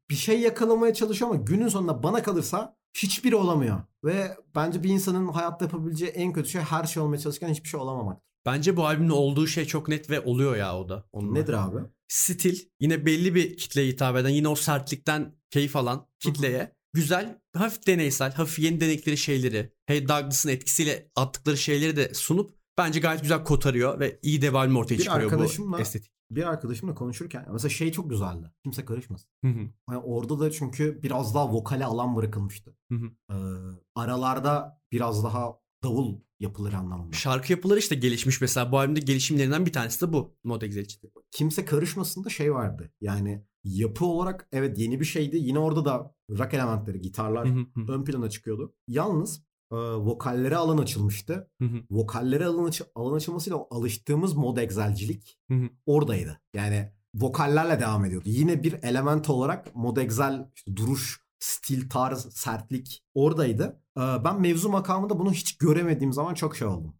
[0.09, 3.81] Bir şey yakalamaya çalışıyor ama günün sonunda bana kalırsa hiçbiri olamıyor.
[4.03, 7.79] Ve bence bir insanın hayatta yapabileceği en kötü şey her şey olmaya çalışırken hiçbir şey
[7.79, 8.21] olamamak.
[8.45, 11.03] Bence bu albümde olduğu şey çok net ve oluyor ya o da.
[11.11, 11.33] Onunla.
[11.33, 11.77] Nedir abi?
[12.07, 17.87] Stil yine belli bir kitleye hitap eden yine o sertlikten keyif alan kitleye güzel hafif
[17.87, 23.43] deneysel hafif yeni denekleri şeyleri Hey Douglas'ın etkisiyle attıkları şeyleri de sunup bence gayet güzel
[23.43, 26.11] kotarıyor ve iyi de bir albüm ortaya Bir çıkarıyor bu arkadaşımla- estetik.
[26.31, 28.51] Bir arkadaşımla konuşurken mesela şey çok güzeldi.
[28.63, 29.29] Kimse karışmasın.
[29.45, 29.59] Hı hı.
[29.89, 32.77] Yani orada da çünkü biraz daha vokale alan bırakılmıştı.
[32.91, 33.05] Hı hı.
[33.31, 33.35] Ee,
[33.95, 37.15] aralarda biraz daha davul yapılır anlamında.
[37.15, 41.01] Şarkı yapıları işte gelişmiş mesela bu albümde gelişimlerinden bir tanesi de bu Mod Excel için.
[41.31, 42.91] Kimse karışmasın da şey vardı.
[43.01, 45.37] Yani yapı olarak evet yeni bir şeydi.
[45.37, 47.45] Yine orada da rock elementleri, gitarlar
[47.89, 48.73] ön plana çıkıyordu.
[48.87, 51.49] Yalnız e, vokallere alan açılmıştı.
[51.91, 55.39] Vokallere alan, açı- alan açılmasıyla alıştığımız mod egzelcilik
[55.85, 56.41] oradaydı.
[56.53, 58.29] Yani vokallerle devam ediyordu.
[58.29, 63.81] Yine bir element olarak mod egzel işte duruş, stil, tarz, sertlik oradaydı.
[63.97, 66.93] Ee, ben mevzu makamında bunu hiç göremediğim zaman çok şey oldum.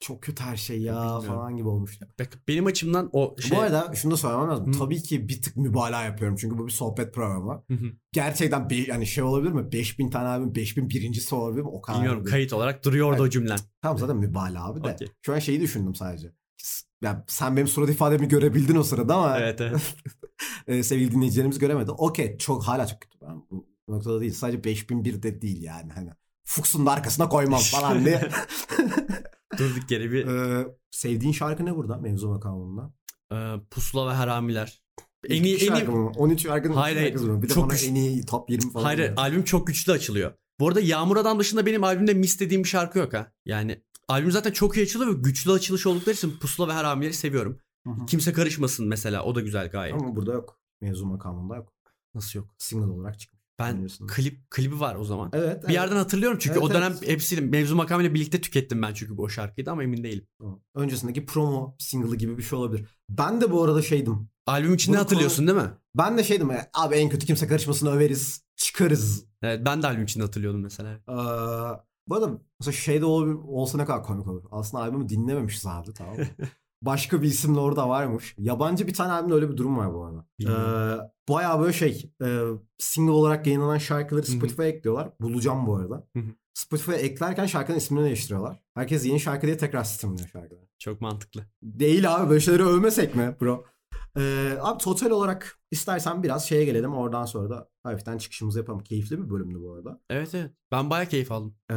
[0.00, 1.22] Çok kötü her şey ya Bilmiyorum.
[1.26, 2.06] falan gibi olmuştu.
[2.18, 3.58] Bak, Benim açımdan o şey...
[3.58, 4.66] Bu arada şunu da söylemem lazım.
[4.74, 4.78] Hı.
[4.78, 6.36] Tabii ki bir tık mübalağa yapıyorum.
[6.40, 7.64] Çünkü bu bir sohbet programı.
[7.68, 7.84] Hı hı.
[8.12, 9.72] Gerçekten bir, yani şey olabilir mi?
[9.72, 11.68] 5000 tane albüm 5000 birincisi olabilir mi?
[11.68, 11.98] O kadar.
[11.98, 12.30] Bilmiyorum değil.
[12.32, 13.20] kayıt olarak duruyordu Evet.
[13.20, 13.58] o cümlen.
[13.82, 14.92] Tamam zaten mübalağa abi de.
[14.94, 15.08] Okey.
[15.22, 16.32] Şu an şeyi düşündüm sadece.
[16.56, 19.94] S- Ya sen benim surat ifademi görebildin o sırada ama Evet evet.
[20.66, 21.90] e, sevgili dinleyicilerimiz göremedi.
[21.90, 23.18] Okey çok hala çok kötü.
[23.22, 24.32] Ben bu noktada değil.
[24.32, 25.92] Sadece 5001 de değil yani.
[25.92, 26.10] Hani
[26.44, 28.28] Fuchs'un da arkasına koymam falan diye.
[29.58, 32.92] Durduk yere bir Ee, sevdiğin şarkı ne burada mevzu makamında?
[33.32, 33.36] e,
[33.70, 34.82] pusula ve haramiler.
[35.28, 36.10] En iyi, en iyi, şarkı mı?
[36.16, 37.42] 13 şarkının Hayır, şarkısı mı?
[37.42, 38.84] Bir de Çok bana en iyi top 20 falan.
[38.84, 39.12] Hayır diyor.
[39.16, 40.32] albüm çok güçlü açılıyor.
[40.60, 43.32] Bu arada Yağmur Adam dışında benim albümde mis dediğim bir şarkı yok ha.
[43.46, 47.58] Yani albüm zaten çok iyi açılıyor ve güçlü açılış oldukları için Pusula ve Haramileri seviyorum.
[47.86, 48.06] Hı hı.
[48.06, 49.94] Kimse karışmasın mesela o da güzel gayet.
[49.94, 50.60] Ama burada yok.
[50.80, 51.72] Mevzu makamında yok.
[52.14, 52.48] Nasıl yok?
[52.58, 53.39] Single olarak çıkmış.
[53.60, 54.06] Ben Biliyorsun.
[54.06, 55.30] klip klibi var o zaman.
[55.32, 55.68] Evet.
[55.68, 57.08] Bir yerden hatırlıyorum çünkü Evet, o dönem evet.
[57.08, 60.26] hepsiyle mevzu makamıyla birlikte tükettim ben çünkü bu o şarkıyı da ama emin değilim.
[60.74, 62.86] Öncesindeki promo single'ı gibi bir şey olabilir.
[63.08, 64.28] Ben de bu arada şeydim.
[64.46, 65.70] Albüm içinde Bunu hatırlıyorsun değil mi?
[65.96, 66.50] Ben de şeydim.
[66.50, 68.42] ya, Abi en kötü kimse karışmasın överiz.
[68.56, 69.24] Çıkarız.
[69.42, 70.90] Evet ben de albüm içinde hatırlıyordum mesela.
[71.08, 71.14] Ee,
[72.08, 72.30] bu arada
[72.60, 74.44] mesela şey de olsa ne kadar komik olur.
[74.50, 76.24] Aslında albümü dinlememişiz abi tamam mı?
[76.82, 78.34] Başka bir isim de orada varmış.
[78.38, 80.26] Yabancı bir tane albümde öyle bir durum var bu arada.
[80.42, 82.40] Ee, bayağı böyle şey e,
[82.78, 84.26] single olarak yayınlanan şarkıları.
[84.26, 85.12] Spotify'a ekliyorlar.
[85.20, 86.08] Bulacağım bu arada.
[86.54, 88.60] Spotify'a eklerken şarkının ismini değiştiriyorlar.
[88.74, 90.68] Herkes yeni şarkı diye tekrar streamliyor şarkıları.
[90.78, 91.46] Çok mantıklı.
[91.62, 93.64] Değil abi böyle şeyleri övmesek mi bro?
[94.16, 96.94] Ee, abi total olarak istersen biraz şeye gelelim.
[96.94, 98.80] Oradan sonra da hafiften çıkışımızı yapalım.
[98.80, 100.00] Keyifli bir bölümdü bu arada.
[100.10, 100.50] Evet evet.
[100.72, 101.54] Ben bayağı keyif aldım.
[101.70, 101.74] Ee,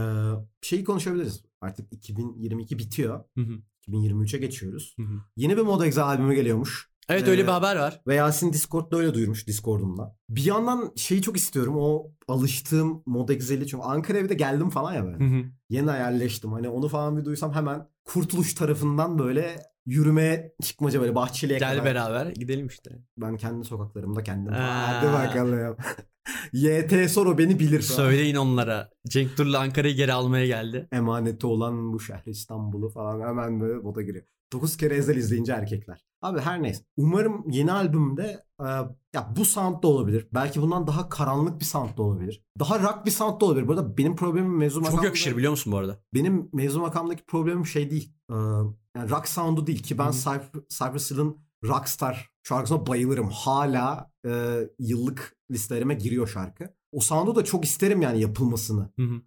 [0.62, 1.44] şeyi konuşabiliriz.
[1.62, 3.24] Artık 2022 bitiyor.
[3.38, 3.54] Hı hı.
[3.88, 4.96] 2023'e geçiyoruz.
[4.98, 5.16] Hı hı.
[5.38, 6.94] Yeni bir Mod Exe albümü geliyormuş.
[7.10, 8.02] Evet Ee, öyle bir haber var.
[8.08, 10.18] Ve Yasin Discord'da öyle duyurmuş Discord'umda.
[10.30, 11.74] Bir yandan şeyi çok istiyorum.
[11.78, 13.68] O alıştığım Mod Exe'li.
[13.68, 15.20] Çünkü Ankara'ya bir de geldim falan ya ben.
[15.20, 15.44] Hı hı.
[15.70, 16.54] Yeni yerleştim.
[16.54, 19.56] Hani onu falan bir duysam hemen Kurtuluş tarafından böyle
[19.86, 21.86] yürümeye çıkmaca böyle Bahçeli'ye Gel kadar.
[21.86, 22.92] beraber gidelim işte.
[23.18, 24.54] Ben kendi sokaklarımda kendim.
[24.54, 24.88] Aa.
[24.88, 25.78] Hadi bakalım.
[26.54, 27.82] YT soru beni bilir.
[27.82, 28.90] Söyleyin onlara.
[29.08, 30.88] Cenk Dur'la Ankara'yı geri almaya geldi.
[30.92, 34.26] Emaneti olan bu şehir İstanbul'u falan hemen böyle moda giriyor.
[34.54, 36.06] 9 kere ezel izleyince erkekler.
[36.22, 36.84] Abi her neyse.
[36.98, 38.66] Umarım yeni albümde e,
[39.14, 40.28] ya bu sound da olabilir.
[40.34, 42.44] Belki bundan daha karanlık bir sound da olabilir.
[42.60, 43.68] Daha rock bir sound da olabilir.
[43.68, 46.00] Bu arada benim problemim mevzu Çok makamda- yakışır biliyor musun bu arada?
[46.14, 48.14] Benim mevzu makamdaki problemim şey değil.
[48.32, 48.34] E,
[48.96, 50.12] yani rock sound'u değil ki ben.
[50.12, 53.30] Cypher, Cypress Hill'in Rockstar şarkısına bayılırım.
[53.30, 56.74] Hala e, yıllık listelerime giriyor şarkı.
[56.92, 58.90] O sound'u da çok isterim yani yapılmasını.
[59.00, 59.22] Hı hı.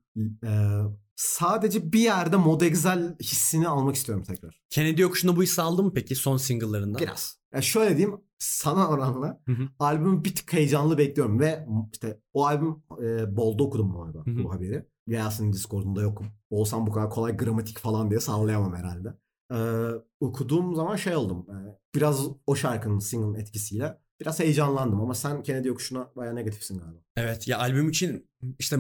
[0.47, 0.83] Ee,
[1.17, 4.61] sadece bir yerde Mod Excel hissini almak istiyorum tekrar.
[4.71, 7.03] Kennedy Yokuşu'nda bu hissi aldın mı peki son single'larından?
[7.03, 7.39] Biraz.
[7.55, 9.69] Ya şöyle diyeyim sana oranla Hı hı.
[9.79, 14.31] albümü bir tık heyecanlı bekliyorum ve işte o albüm e, Bol'da okudum bu arada Hı
[14.31, 14.45] hı.
[14.45, 14.87] bu haberi.
[15.07, 16.27] Yasin'in Discord'unda yokum.
[16.51, 19.15] Olsam bu kadar kolay gramatik falan diye sallayamam herhalde.
[19.53, 19.91] Ee,
[20.21, 21.47] okuduğum zaman şey oldum.
[21.51, 21.57] e,
[21.95, 26.99] biraz o şarkının single'ın etkisiyle biraz heyecanlandım ama sen Kennedy Yokuşu'na bayağı negatifsin galiba.
[27.17, 28.77] Evet ya albüm için işte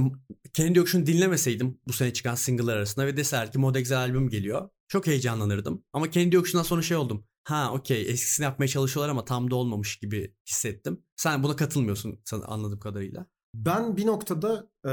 [0.53, 4.69] Kennedy Yokuşu'nu dinlemeseydim bu sene çıkan single'lar arasında ve deseler ki Mod Excel albüm geliyor.
[4.89, 5.85] Çok heyecanlanırdım.
[5.93, 7.25] Ama Kennedy Yokuşu'ndan sonra şey oldum.
[7.45, 11.03] Ha okey eskisini yapmaya çalışıyorlar ama tam da olmamış gibi hissettim.
[11.17, 13.27] Sen buna katılmıyorsun anladığım kadarıyla.
[13.55, 14.93] Ben bir noktada e,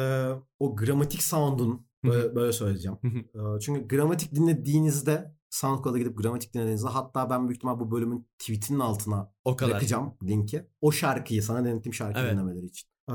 [0.60, 2.98] o gramatik sound'un böyle, böyle söyleyeceğim.
[3.06, 8.80] E, çünkü gramatik dinlediğinizde SoundCloud'a gidip gramatik dinlediğinizde hatta ben büyük ihtimal bu bölümün tweetinin
[8.80, 9.72] altına O kadar.
[9.72, 10.68] bırakacağım linki.
[10.82, 12.34] O şarkıyı sana denettiğim şarkıyı Evet.
[12.34, 12.88] dinlemeleri için.
[13.10, 13.14] E,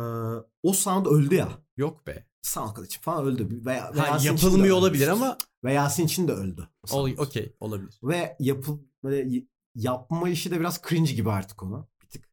[0.62, 1.48] o sound öldü ya.
[1.76, 2.26] Yok be.
[2.42, 3.48] SoundCloud için falan öldü.
[3.66, 6.68] Veya, veya Ha, yapılmıyor olabilir ama Ve Yasin için de öldü.
[6.92, 7.98] ol- okey olabilir.
[8.02, 9.42] Ve yapı, böyle
[9.74, 11.88] yapma işi de biraz cringe gibi artık onu.
[12.02, 12.24] Bir tık.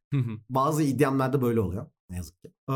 [0.50, 1.86] Bazı EDM'lerde böyle oluyor.
[2.10, 2.48] Ne yazık ki.
[2.70, 2.72] Ee,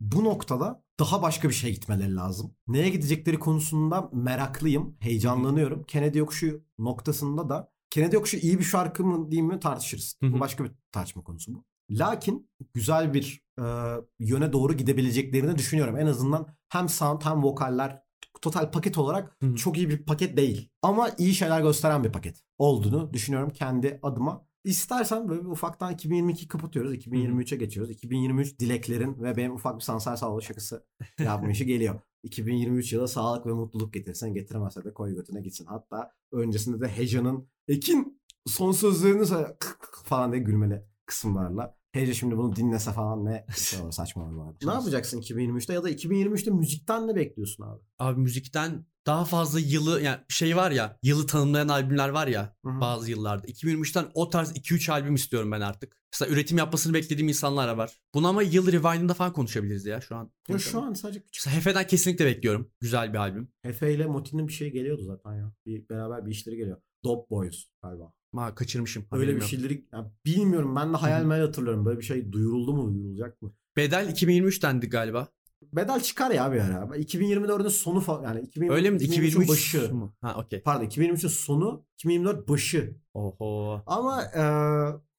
[0.00, 2.54] bu noktada daha başka bir şeye gitmeleri lazım.
[2.68, 4.96] Neye gidecekleri konusunda meraklıyım.
[5.00, 5.82] Heyecanlanıyorum.
[5.82, 10.16] Kennedy Yokuşu noktasında da Kennedy Yokuşu iyi bir şarkı mı değil mi tartışırız.
[10.22, 11.64] Bu başka bir tartışma konusu bu.
[11.90, 13.64] Lakin güzel bir e,
[14.18, 15.96] yöne doğru gidebileceklerini düşünüyorum.
[15.96, 18.02] En azından hem sound hem vokaller
[18.42, 19.56] total paket olarak Hı hı.
[19.56, 20.70] çok iyi bir paket değil.
[20.82, 24.46] Ama iyi şeyler gösteren bir paket olduğunu düşünüyorum kendi adıma.
[24.64, 26.94] İstersen böyle bir ufaktan 2022 kapatıyoruz.
[26.94, 27.92] 2023'e geçiyoruz.
[27.92, 30.86] 2023 dileklerin ve benim ufak bir sansar sağlığı şakası
[31.18, 32.00] yapma işi geliyor.
[32.22, 35.66] 2023 yılı sağlık ve mutluluk getirsen getiremezse de koy götüne gitsin.
[35.66, 39.26] Hatta öncesinde de Heja'nın Ekin son sözlerini
[40.04, 43.46] falan diye gülmeli kısımlarla Hece şimdi bunu dinlese falan ne
[43.90, 44.56] saçma olur bu arada.
[44.62, 47.80] Ne yapacaksın 2023'te ya da 2023'te müzikten ne bekliyorsun abi?
[47.98, 52.70] Abi müzikten daha fazla yılı yani şey var ya yılı tanımlayan albümler var ya Hı
[52.70, 52.80] hı.
[52.80, 53.46] bazı yıllarda.
[53.46, 55.96] 2023'ten o tarz 2-3 albüm istiyorum ben artık.
[56.12, 58.00] Mesela üretim yapmasını beklediğim insanlar var.
[58.14, 60.32] Bunu ama yıl rewind'ında falan konuşabiliriz ya şu an.
[60.48, 61.46] Ya şu an sadece küçük.
[61.46, 62.70] Mesela Hefe'den kesinlikle bekliyorum.
[62.80, 63.48] Güzel bir albüm.
[63.64, 65.52] Efe ile Motin'in bir şey geliyordu zaten ya.
[65.66, 66.76] Bir, beraber bir işleri geliyor.
[67.04, 68.12] Dope Boys galiba.
[68.34, 69.06] Ha kaçırmışım.
[69.12, 71.84] Öyle bir şeyleri ya bilmiyorum ben de hayal meyal hatırlıyorum.
[71.86, 73.52] Böyle bir şey duyuruldu mu duyurulacak mı?
[73.76, 75.28] Bedel 2023 dendi galiba.
[75.62, 76.96] Bedel çıkar ya bir ara.
[76.96, 78.96] 2024'ün sonu falan yani 2023, Öyle mi?
[78.96, 79.94] 2023'ün 2023 başı.
[79.94, 80.14] mu?
[80.20, 80.62] Ha okey.
[80.62, 82.96] Pardon 2023'ün sonu 2024 başı.
[83.14, 83.82] Oho.
[83.86, 84.42] Ama e,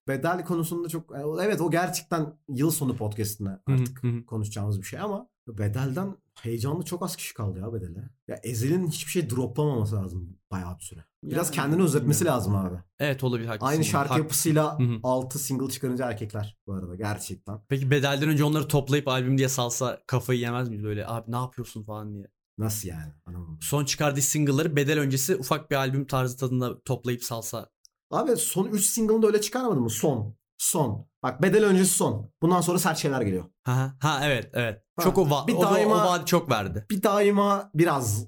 [0.07, 4.25] bedel konusunda çok e, evet o gerçekten yıl sonu podcast'inde artık hı hı.
[4.25, 8.09] konuşacağımız bir şey ama bedelden heyecanlı çok az kişi kaldı ya bedele.
[8.27, 11.05] Ya Ezel'in hiçbir şey droplamaması lazım bayağı bir süre.
[11.23, 12.75] Biraz Yani, kendini özetmesi lazım abi.
[12.99, 13.65] Evet olabilir haklısın.
[13.73, 14.99] Aynı şarkı Hak- yapısıyla Hı hı.
[15.03, 17.61] 6 single çıkarınca erkekler bu arada gerçekten.
[17.69, 21.83] Peki bedelden önce onları toplayıp albüm diye salsa kafayı yemez miyiz böyle abi ne yapıyorsun
[21.83, 22.27] falan diye.
[22.57, 23.13] Nasıl yani?
[23.25, 23.59] Anlamadım.
[23.61, 27.69] Son çıkardığı single'ları bedel öncesi ufak bir albüm tarzı tadında toplayıp salsa.
[28.11, 29.89] Abi son 3 single'ını da öyle çıkarmadı mı?
[29.89, 30.35] Son.
[30.61, 31.07] Son.
[31.23, 32.31] Bak bedel öncesi son.
[32.41, 33.45] Bundan sonra sert şeyler geliyor.
[33.63, 34.83] Ha, ha evet evet.
[34.95, 36.85] Ha, Çok o, va- bir o, da- daima- o vaat çok verdi.
[36.89, 38.25] Bir daima biraz.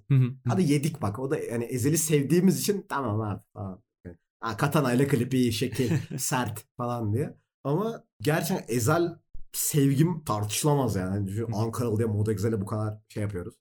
[0.48, 1.20] Hadi yedik bak.
[1.20, 3.84] O da yani Ezel'i sevdiğimiz için tamam abi falan.
[4.40, 7.38] Ha, Katana ile klibi iyi, şekil, sert falan diye.
[7.64, 9.16] Ama gerçekten Ezel
[9.52, 11.32] sevgim tartışılamaz yani.
[11.32, 13.56] Şu Ankaralı diye Moda Güzel'e bu kadar şey yapıyoruz.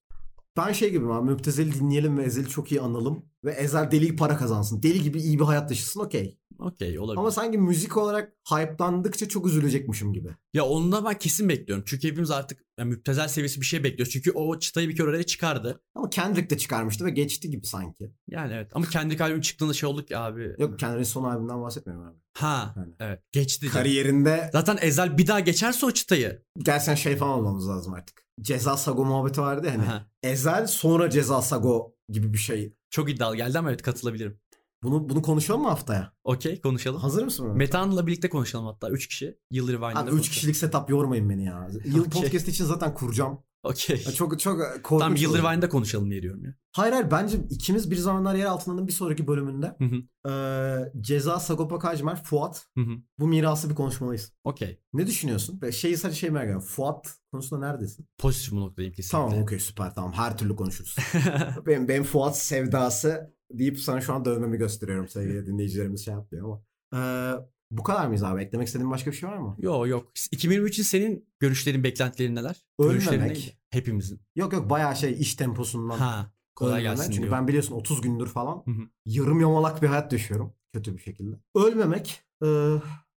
[0.57, 1.31] Ben şey gibiyim abi.
[1.31, 3.25] Müptezel'i dinleyelim ve Ezel'i çok iyi analım.
[3.45, 4.83] Ve Ezel deli para kazansın.
[4.83, 6.39] Deli gibi iyi bir hayat yaşasın okey.
[6.59, 7.21] Okey olabilir.
[7.21, 10.29] Ama sanki müzik olarak hype'landıkça çok üzülecekmişim gibi.
[10.55, 11.85] Ya onu da ben kesin bekliyorum.
[11.87, 14.13] Çünkü hepimiz artık yani müptezel seviyesi bir şey bekliyoruz.
[14.13, 15.81] Çünkü o çıtayı bir kere oraya çıkardı.
[15.95, 18.11] Ama Kendrick de çıkarmıştı ve geçti gibi sanki.
[18.29, 18.71] Yani evet.
[18.75, 20.55] Ama kendi albüm çıktığında şey olduk ki abi.
[20.59, 22.17] Yok Kendrick'in son albümünden bahsetmiyorum abi.
[22.35, 22.95] Ha Yani.
[23.01, 23.21] evet.
[23.33, 23.69] Geçti.
[23.69, 26.43] Kariyerinde Zaten Ezel bir daha geçerse o çıtayı.
[26.59, 28.23] Gerçekten şey falan olmamız lazım artık.
[28.41, 29.83] Ceza Sago muhabbeti vardı ya hani.
[29.83, 30.07] Aha.
[30.23, 32.75] Ezel sonra Ceza Sago gibi bir şey.
[32.91, 34.41] Çok iddialı geldi ama evet katılabilirim.
[34.83, 36.13] Bunu bunu konuşalım mı haftaya?
[36.25, 37.01] Okey konuşalım.
[37.01, 37.47] Hazır mısın?
[37.47, 37.59] Mehmet?
[37.59, 38.91] Metan'la birlikte konuşalım hatta.
[38.91, 39.39] 3 kişi.
[39.51, 40.23] Yıl Rewind'da Abi 3 konuşalım.
[40.23, 41.69] kişilik setup yormayın beni ya.
[41.85, 42.23] Yıl Okey.
[42.23, 43.39] podcast için zaten kuracağım.
[43.63, 44.03] Okey.
[44.03, 45.01] Çok çok korkunç.
[45.01, 45.39] Tamam Yıl olur.
[45.39, 46.55] Rewind'da konuşalım diye diyorum ya.
[46.73, 50.03] Hayır hayır bence ikimiz bir zamanlar yer altındanın bir sonraki bölümünde Hı hı.
[50.29, 52.91] eee, Ceza Sagopa Kajmer, Fuat Hı hı.
[53.19, 54.33] bu mirası bir konuşmalıyız.
[54.45, 54.81] Okey.
[54.93, 55.59] Ne düşünüyorsun?
[55.63, 56.67] Ve şeyi sadece şey merak ediyorum.
[56.67, 58.07] Fuat konusunda neredesin?
[58.19, 59.29] Pozitif bir noktadayım kesinlikle.
[59.31, 60.97] Tamam okey süper tamam her türlü konuşuruz.
[61.67, 66.63] benim, benim Fuat sevdası deyip sana şu an dövmemi gösteriyorum sevgili dinleyicilerimiz şey yapmıyor ama.
[66.95, 67.35] Ee,
[67.79, 68.43] bu kadar mıyız abi?
[68.43, 69.57] Eklemek istediğin başka bir şey var mı?
[69.59, 70.13] Yok yok.
[70.33, 72.57] 2023 için senin görüşlerin, beklentilerin neler?
[72.79, 73.59] Ölmemek.
[73.71, 74.21] Hepimizin.
[74.37, 75.99] Yok yok bayağı şey iş temposundan.
[75.99, 76.33] Ha.
[76.55, 76.97] Kolay ölmemek.
[76.97, 77.33] gelsin Çünkü diyor.
[77.39, 78.83] ben biliyorsun 30 gündür falan Hı hı.
[79.07, 80.55] yarım yamalak bir hayat yaşıyorum.
[80.73, 81.37] Kötü bir şekilde.
[81.55, 82.23] Ölmemek.
[82.45, 82.47] E,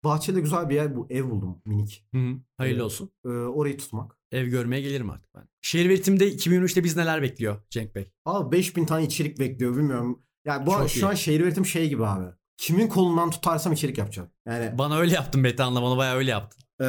[0.04, 2.06] bahçede güzel bir yer bu ev buldum minik.
[2.14, 2.36] Hı hı.
[2.58, 2.86] Hayırlı Evet.
[2.86, 3.10] olsun.
[3.26, 4.18] E, orayı tutmak.
[4.32, 5.48] Ev görmeye gelirim artık ben.
[5.62, 8.12] Şehir üretimde 2023'te biz neler bekliyor Cenk Bey?
[8.26, 10.22] Abi 5000 tane içerik bekliyor bilmiyorum.
[10.46, 12.26] Yani bu Çok şu an şehir üretim şey gibi abi.
[12.58, 14.30] Kimin kolundan tutarsam içerik yapacağım.
[14.48, 16.64] Yani Bana öyle yaptın Metehan'la bana bayağı öyle yaptın.
[16.82, 16.86] Ee,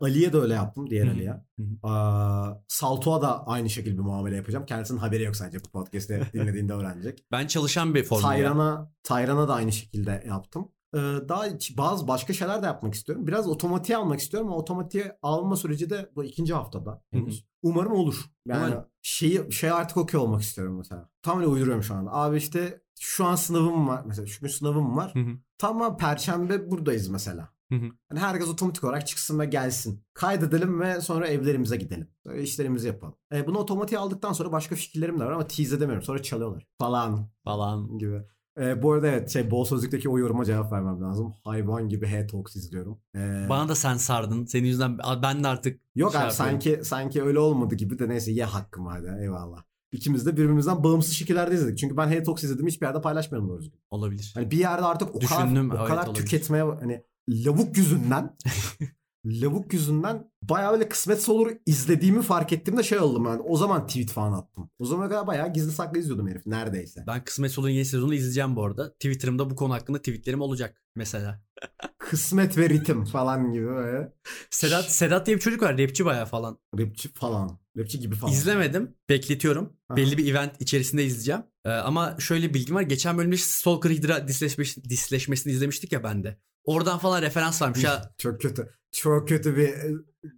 [0.00, 0.90] Ali'ye de öyle yaptım.
[0.90, 1.06] Diğer.
[1.06, 1.30] Ali'ye.
[1.30, 1.88] Hı hı.
[1.88, 4.66] Aa, Salto'a da aynı şekilde bir muamele yapacağım.
[4.66, 7.24] Kendisinin haberi yok sadece bu podcast'i dinlediğinde öğrenecek.
[7.32, 8.22] Ben çalışan bir formül.
[8.24, 8.28] ya.
[8.30, 10.68] Tayran'a, Tayran'a da aynı şekilde yaptım.
[10.94, 11.46] Daha
[11.78, 13.26] bazı başka şeyler de yapmak istiyorum.
[13.26, 17.44] Biraz otomatiğe almak istiyorum ama otomatiğe alma süreci de bu ikinci haftada henüz.
[17.62, 18.24] Umarım olur.
[18.46, 18.84] Yani Umarım.
[19.02, 21.10] şeyi şey artık okey olmak istiyorum mesela.
[21.22, 22.12] Tam öyle uyduruyorum şu anda.
[22.12, 24.02] Abi işte şu an sınavım var.
[24.06, 25.14] Mesela şu gün sınavım var.
[25.14, 25.30] Hı hı.
[25.58, 27.48] Tamam perşembe buradayız mesela.
[27.72, 27.90] Hı hı.
[28.08, 30.04] Hani herkes otomatik olarak çıksın ve gelsin.
[30.14, 32.08] Kaydedelim ve sonra evlerimize gidelim.
[32.22, 33.14] Sonra işlerimizi yapalım.
[33.32, 36.02] E, bunu otomatiğe aldıktan sonra başka fikirlerim de var ama tease edemiyorum.
[36.04, 37.98] Sonra çalıyorlar falan Falan.
[37.98, 38.22] gibi.
[38.60, 41.34] E, bu arada evet şey bol sözlükteki o yoruma cevap vermem lazım.
[41.44, 42.98] Hayvan gibi H-Talks izliyorum.
[43.16, 44.44] E, Bana da sen sardın.
[44.44, 46.60] Senin yüzünden ben de artık yok şey abi yapıyorum.
[46.62, 49.62] sanki sanki öyle olmadı gibi de neyse ye hakkım hadi eyvallah.
[49.92, 51.78] İkimiz de birbirimizden bağımsız şekillerde izledik.
[51.78, 53.80] Çünkü ben H-Talks izledim hiçbir yerde paylaşmıyorum doğru düzgün.
[53.90, 54.32] olabilir.
[54.34, 56.24] Hani bir yerde artık o Düşündüm, kadar, o evet, kadar olabilir.
[56.24, 58.36] tüketmeye hani lavuk yüzünden
[59.24, 63.40] lavuk yüzünden bayağı böyle kısmetse olur izlediğimi fark ettiğimde şey oldum yani.
[63.40, 64.70] O zaman tweet falan attım.
[64.78, 67.04] O zaman kadar bayağı gizli saklı izliyordum herif neredeyse.
[67.06, 68.92] Ben Kısmet Olun yeni sezonunu izleyeceğim bu arada.
[68.92, 71.42] Twitter'ımda bu konu hakkında tweetlerim olacak mesela.
[71.98, 74.12] Kısmet ve ritim falan gibi böyle.
[74.50, 76.58] Sedat Sedat diye bir çocuk var rapçi bayağı falan.
[76.78, 77.58] Rapçi falan.
[77.76, 78.32] Rapçi gibi falan.
[78.32, 78.94] İzlemedim.
[79.08, 79.72] Bekletiyorum.
[79.88, 79.96] Aha.
[79.96, 81.42] Belli bir event içerisinde izleyeceğim.
[81.64, 82.82] Ee, ama şöyle bilgim var.
[82.82, 86.38] Geçen bölümde Stalker Hydra disleşmiş, disleşmesini izlemiştik ya bende.
[86.64, 87.84] Oradan falan referans varmış.
[87.84, 88.77] Ya Çok kötü.
[88.92, 89.90] Çok kötü bir e,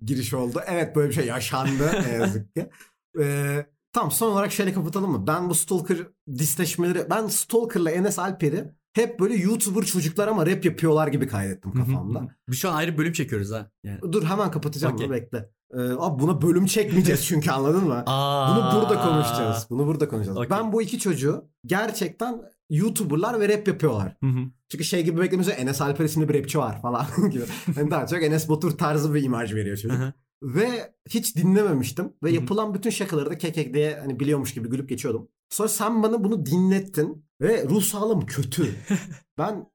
[0.03, 0.61] giriş oldu.
[0.67, 2.71] Evet böyle bir şey yaşandı ne yazık ki.
[3.21, 5.27] Ee, tamam son olarak şöyle kapatalım mı?
[5.27, 5.99] Ben bu Stalker
[6.39, 7.11] disleşmeleri...
[7.11, 12.29] Ben Stalker'la Enes Alper'i hep böyle YouTuber çocuklar ama rap yapıyorlar gibi kaydettim kafamda.
[12.49, 13.71] Biz şu an ayrı bölüm çekiyoruz ha.
[13.85, 14.01] Yani.
[14.13, 15.07] Dur hemen kapatacağım Okey.
[15.07, 15.51] bunu bekle.
[15.75, 18.03] Ee, abi buna bölüm çekmeyeceğiz çünkü anladın mı?
[18.07, 18.57] Aa.
[18.57, 19.67] Bunu burada konuşacağız.
[19.71, 20.39] Bunu burada konuşacağız.
[20.39, 20.51] Okey.
[20.51, 24.17] Ben bu iki çocuğu gerçekten YouTuber'lar ve rap yapıyorlar.
[24.21, 24.41] Hı hı.
[24.69, 27.45] Çünkü şey gibi beklemiyorsun Enes Alper isimli bir rapçi var falan gibi.
[27.77, 29.99] Yani daha çok Enes Batur tarzı bir imaj veriyor Hı çocuk.
[29.99, 30.13] hı.
[30.43, 32.05] Ve hiç dinlememiştim.
[32.23, 32.35] Ve Hı hı.
[32.35, 35.29] yapılan bütün şakaları da kekek diye hani biliyormuş gibi gülüp geçiyordum.
[35.51, 37.25] Sonra sen bana bunu dinlettin.
[37.41, 38.75] Ve ruh sağlığım kötü.
[39.39, 39.67] ben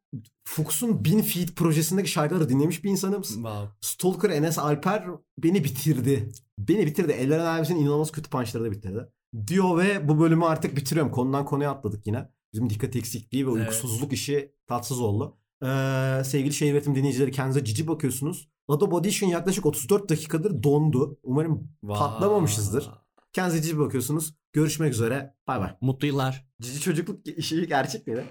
[0.47, 3.21] Fuchs'un Bin Feet projesindeki şarkıları dinlemiş bir insanım.
[3.21, 3.67] Wow.
[3.81, 5.05] Stalker Enes Alper
[5.43, 6.29] beni bitirdi.
[6.59, 7.11] Beni bitirdi.
[7.11, 9.07] Elleren abisinin inanılmaz kötü punchları da bitirdi.
[9.47, 11.11] Diyor ve bu bölümü artık bitiriyorum.
[11.11, 12.29] Konudan konuya atladık yine.
[12.55, 13.61] Bizim dikkat eksikliği ve Evet.
[13.61, 15.37] uykusuzluk işi tatsız oldu.
[15.63, 18.49] Ee, sevgili şehir üretim dinleyicileri kendinize cici bakıyorsunuz.
[18.67, 21.19] Adobe Audition yaklaşık 34 dakikadır dondu.
[21.23, 22.89] Umarım patlamamışızdır.
[23.33, 24.35] Kendinize cici bakıyorsunuz.
[24.53, 25.35] Görüşmek üzere.
[25.47, 25.77] Bay bay.
[25.81, 26.47] Mutlu yıllar.
[26.61, 28.23] Cici çocukluk işi gerçek miydi?